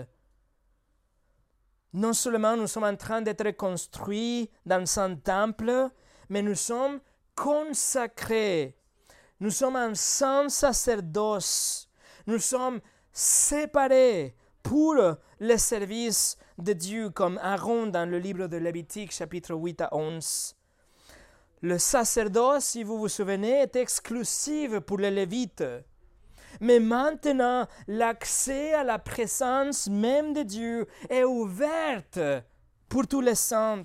[1.92, 5.88] Non seulement nous sommes en train d'être construits dans un temple,
[6.28, 7.00] mais nous sommes
[7.34, 8.76] consacrés.
[9.40, 11.88] Nous sommes un saint sacerdoce.
[12.26, 12.80] Nous sommes
[13.12, 14.96] séparés pour
[15.40, 20.56] le service de Dieu, comme Aaron dans le livre de Lévitique, chapitre 8 à 11.
[21.62, 25.64] Le sacerdoce, si vous vous souvenez, est exclusif pour les Lévites.
[26.60, 32.02] Mais maintenant, l'accès à la présence même de Dieu est ouvert
[32.88, 33.84] pour tous les saints.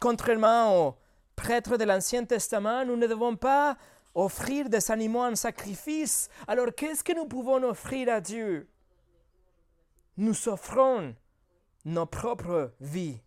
[0.00, 0.94] Contrairement aux
[1.36, 3.76] prêtres de l'Ancien Testament, nous ne devons pas
[4.14, 6.28] offrir des animaux en sacrifice.
[6.46, 8.68] Alors qu'est-ce que nous pouvons offrir à Dieu?
[10.16, 11.14] Nous offrons
[11.84, 13.20] nos propres vies.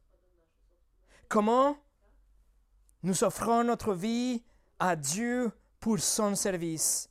[1.27, 1.77] Comment
[3.03, 4.43] nous offrons notre vie
[4.79, 7.09] à Dieu pour son service?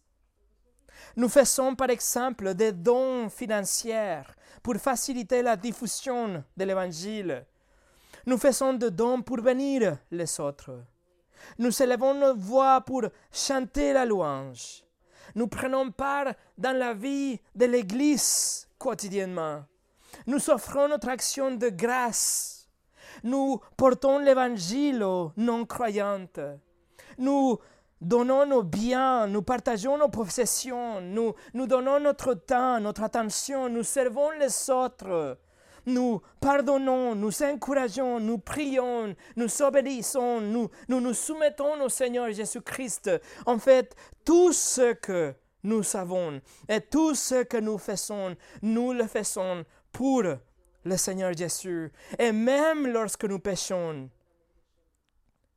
[1.16, 4.22] Nous faisons par exemple des dons financiers
[4.62, 7.46] pour faciliter la diffusion de l'Évangile.
[8.24, 10.82] Nous faisons des dons pour bénir les autres.
[11.58, 14.82] Nous élevons nos voix pour chanter la louange.
[15.34, 19.64] Nous prenons part dans la vie de l'Église quotidiennement.
[20.26, 22.68] Nous offrons notre action de grâce.
[23.22, 26.40] Nous portons l'évangile aux non-croyantes.
[27.18, 27.58] Nous
[28.00, 33.82] donnons nos biens, nous partageons nos possessions, nous, nous donnons notre temps, notre attention, nous
[33.82, 35.38] servons les autres,
[35.86, 43.10] nous pardonnons, nous encourageons, nous prions, nous obéissons, nous, nous nous soumettons au Seigneur Jésus-Christ.
[43.46, 45.34] En fait, tout ce que
[45.66, 51.92] nous savons et tout ce que nous faisons, nous le faisons pour le Seigneur Jésus.
[52.18, 54.08] Et même lorsque nous péchons,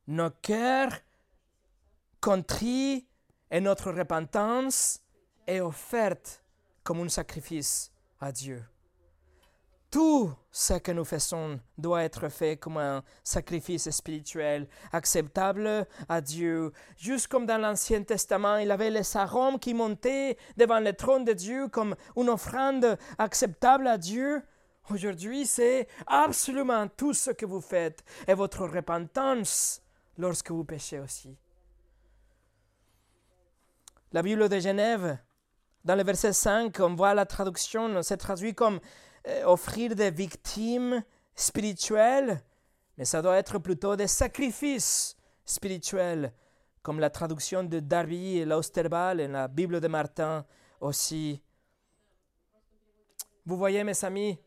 [0.08, 0.98] nos cœurs
[2.20, 3.06] contrits
[3.50, 5.00] et notre repentance
[5.46, 6.42] est offerte
[6.82, 8.62] comme un sacrifice à Dieu.
[9.90, 16.72] Tout ce que nous faisons doit être fait comme un sacrifice spirituel acceptable à Dieu.
[16.96, 21.32] Juste comme dans l'Ancien Testament, il avait les arômes qui montaient devant le trône de
[21.32, 24.42] Dieu comme une offrande acceptable à Dieu.
[24.90, 29.82] Aujourd'hui, c'est absolument tout ce que vous faites et votre repentance
[30.18, 31.36] lorsque vous péchez aussi.
[34.12, 35.18] La Bible de Genève,
[35.84, 38.78] dans le verset 5, on voit la traduction, c'est traduit comme
[39.44, 41.02] offrir des victimes
[41.34, 42.42] spirituelles,
[42.96, 46.32] mais ça doit être plutôt des sacrifices spirituels,
[46.82, 50.44] comme la traduction de Darby et l'Austerbal et la Bible de Martin
[50.80, 51.42] aussi.
[53.46, 54.38] Vous voyez, mes amis,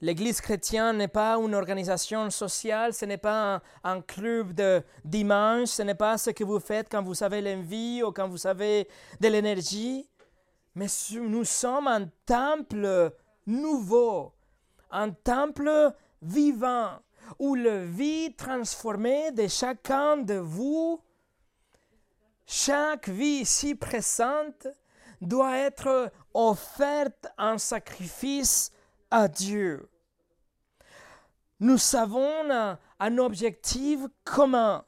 [0.00, 5.82] L'Église chrétienne n'est pas une organisation sociale, ce n'est pas un, club de dimanche, ce
[5.82, 8.88] n'est pas ce que vous faites quand vous avez l'envie ou quand vous avez
[9.18, 10.08] de l'énergie,
[10.78, 10.86] mais
[11.20, 13.12] nous sommes un temple
[13.46, 14.32] nouveau,
[14.92, 17.00] un temple vivant,
[17.40, 21.02] où la vie transformée de chacun de vous,
[22.46, 24.68] chaque vie ici présente,
[25.20, 28.70] doit être offerte en sacrifice
[29.10, 29.90] à Dieu.
[31.58, 34.84] Nous avons un, objectif commun.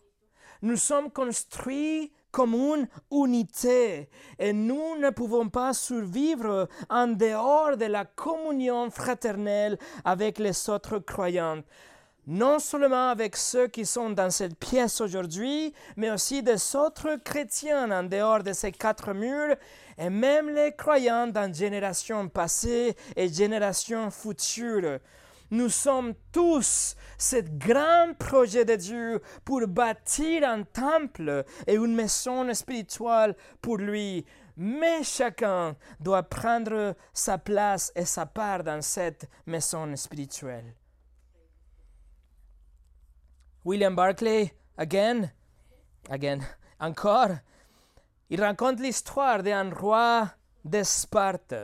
[0.63, 4.09] Nous sommes construits comme une unité
[4.39, 10.99] et nous ne pouvons pas survivre en dehors de la communion fraternelle avec les autres
[10.99, 11.63] croyants.
[12.27, 17.91] Non seulement avec ceux qui sont dans cette pièce aujourd'hui, mais aussi des autres chrétiens
[17.91, 19.57] en dehors de ces quatre murs
[19.99, 25.01] et même les croyants dans générations passées et générations futures.
[25.51, 32.53] Nous sommes tous ce grand projet de Dieu pour bâtir un temple et une maison
[32.55, 34.25] spirituelle pour lui.
[34.57, 40.75] Mais chacun doit prendre sa place et sa part dans cette maison spirituelle.
[43.65, 45.31] William Barclay, again,
[46.09, 46.41] again,
[46.79, 47.37] encore,
[48.29, 50.31] il raconte l'histoire d'un roi
[50.65, 51.55] de Sparte.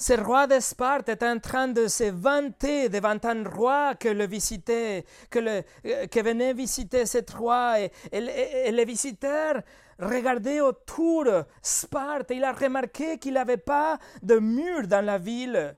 [0.00, 4.26] Ce roi de Sparte est en train de se vanter devant un roi que le
[4.26, 7.80] visitait, que, euh, venait visiter ce roi.
[7.80, 9.60] Et, et, les visiteurs
[9.98, 11.26] regardaient autour
[11.60, 12.30] Sparte.
[12.30, 15.76] Il a remarqué qu'il n'avait pas de mur dans la ville.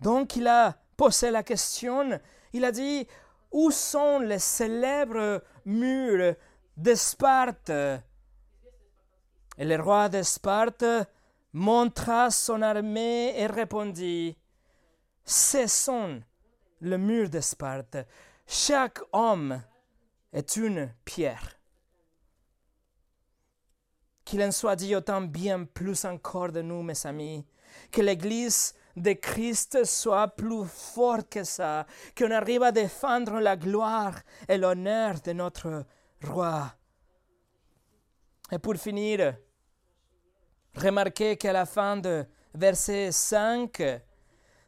[0.00, 2.18] Donc il a posé la question.
[2.52, 3.06] Il a dit,
[3.52, 6.34] où sont les célèbres murs
[6.76, 10.84] de Sparte et le roi de Sparte
[11.58, 14.36] montra son armée et répondit
[15.24, 16.22] Ce sont
[16.80, 17.96] le mur de Sparte.
[18.46, 19.60] Chaque homme
[20.32, 21.58] est une pierre.
[24.24, 27.44] Qu'il en soit dit autant bien plus encore de nous, mes amis,
[27.90, 31.86] que l'Église de Christ soit plus forte que ça,
[32.16, 34.14] qu'on arrive à défendre la gloire
[34.48, 35.84] et l'honneur de notre
[36.22, 36.72] roi.
[38.52, 39.34] Et pour finir,
[40.78, 42.24] Remarquez qu'à la fin de
[42.54, 43.82] verset 5,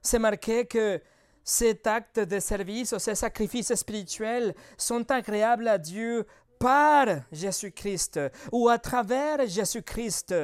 [0.03, 1.01] c'est marqué que
[1.45, 6.27] cet acte de service ou ces sacrifices spirituels sont agréables à Dieu
[6.59, 8.19] par Jésus-Christ
[8.51, 10.35] ou à travers Jésus-Christ.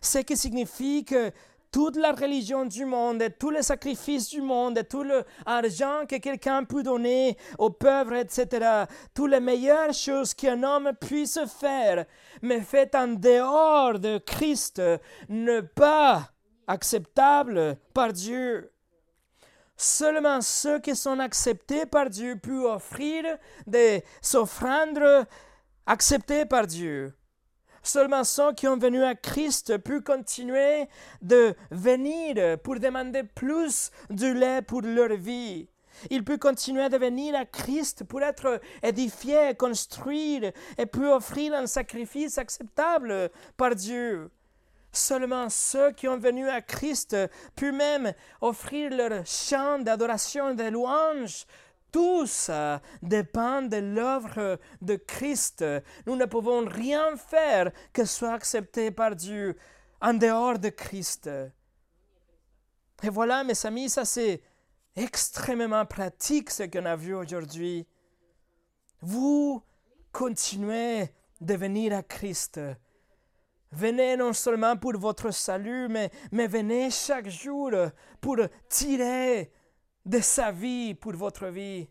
[0.00, 1.30] Ce qui signifie que
[1.70, 6.16] toute la religion du monde, et tous les sacrifices du monde, et tout l'argent que
[6.16, 12.06] quelqu'un peut donner aux pauvres, etc., toutes les meilleures choses qu'un homme puisse faire,
[12.42, 14.82] mais faites en dehors de Christ,
[15.28, 16.30] ne pas
[16.66, 18.72] acceptable par Dieu.
[19.76, 23.24] Seulement ceux qui sont acceptés par Dieu peuvent offrir
[23.66, 24.02] des
[24.34, 25.26] offrandes
[25.86, 27.14] acceptées par Dieu.
[27.88, 30.88] Seulement ceux qui ont venu à Christ peuvent continuer
[31.22, 35.66] de venir pour demander plus du lait pour leur vie.
[36.10, 41.66] Ils peuvent continuer de venir à Christ pour être édifiés, construire et pour offrir un
[41.66, 44.30] sacrifice acceptable par Dieu.
[44.92, 47.16] Seulement ceux qui ont venu à Christ
[47.56, 48.12] peuvent même
[48.42, 51.46] offrir leur chant d'adoration et de louange
[51.92, 55.64] tous euh, dépendent de l'œuvre de Christ.
[56.06, 59.56] Nous ne pouvons rien faire que soit accepté par Dieu
[60.00, 61.30] en dehors de Christ.
[63.02, 64.42] Et voilà, mes amis, ça c'est
[64.96, 67.86] extrêmement pratique ce qu'on a vu aujourd'hui.
[69.00, 69.62] Vous
[70.12, 71.08] continuez
[71.40, 72.60] de venir à Christ.
[73.70, 77.70] Venez non seulement pour votre salut, mais venez chaque jour
[78.20, 79.52] pour tirer
[80.08, 81.86] de sa vie pour votre vie.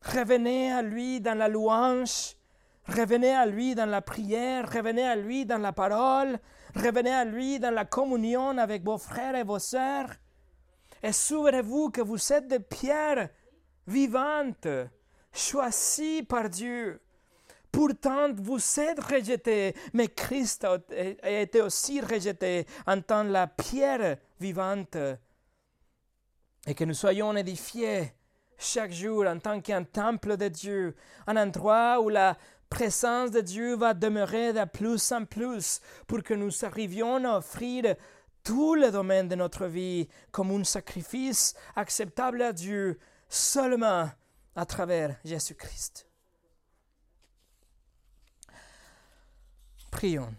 [0.00, 2.36] Revenez à lui dans la louange,
[2.86, 6.38] revenez à lui dans la prière, revenez à lui dans la parole,
[6.74, 10.08] revenez à lui dans la communion avec vos frères et vos sœurs.
[11.02, 13.28] Et souvenez-vous que vous êtes des pierres
[13.86, 14.68] vivantes,
[15.34, 17.02] choisies par Dieu.
[17.70, 24.96] Pourtant, vous êtes rejetés, mais Christ a été aussi rejeté en tant la pierre vivante.
[26.66, 28.12] Et que nous soyons édifiés
[28.58, 30.96] chaque jour en tant qu'un temple de Dieu,
[31.26, 32.36] un endroit où la
[32.68, 37.94] présence de Dieu va demeurer de plus en plus pour que nous arrivions à offrir
[38.42, 42.98] tous les domaines de notre vie comme un sacrifice acceptable à Dieu
[43.28, 44.08] seulement
[44.54, 46.06] à travers Jésus-Christ.
[49.90, 50.34] Prions.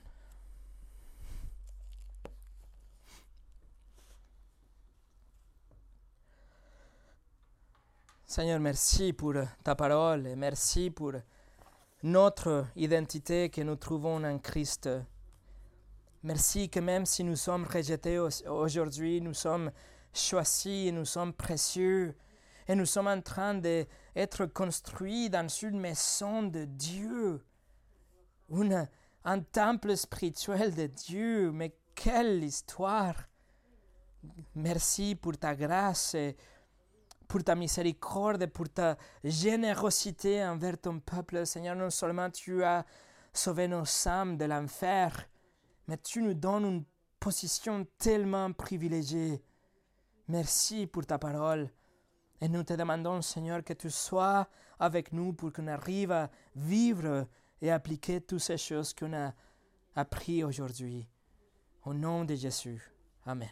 [8.30, 11.14] Seigneur, merci pour ta parole et merci pour
[12.04, 14.90] notre identité que nous trouvons en Christ.
[16.24, 19.72] Merci que même si nous sommes rejetés aujourd'hui, nous sommes
[20.14, 22.18] choisis, nous sommes précieux
[22.68, 27.42] et nous sommes en train d'être construits dans une maison de Dieu,
[29.24, 31.54] un temple spirituel de Dieu.
[31.54, 33.16] Mais quelle histoire!
[34.54, 36.36] Merci pour ta grâce et
[37.28, 41.46] pour ta miséricorde, pour ta générosité envers ton peuple.
[41.46, 42.86] Seigneur, non seulement tu as
[43.34, 45.28] sauvé nos âmes de l'enfer,
[45.88, 46.86] mais tu nous donnes une
[47.20, 49.44] position tellement privilégiée.
[50.28, 51.70] Merci pour ta parole.
[52.42, 54.48] Et nous te demandons, Seigneur, que tu sois
[54.80, 57.28] avec nous pour qu'on arrive à vivre
[57.62, 59.34] et appliquer toutes ces choses qu'on a
[59.96, 61.08] apprises aujourd'hui.
[61.84, 62.82] Au nom de Jésus.
[63.26, 63.50] Amen.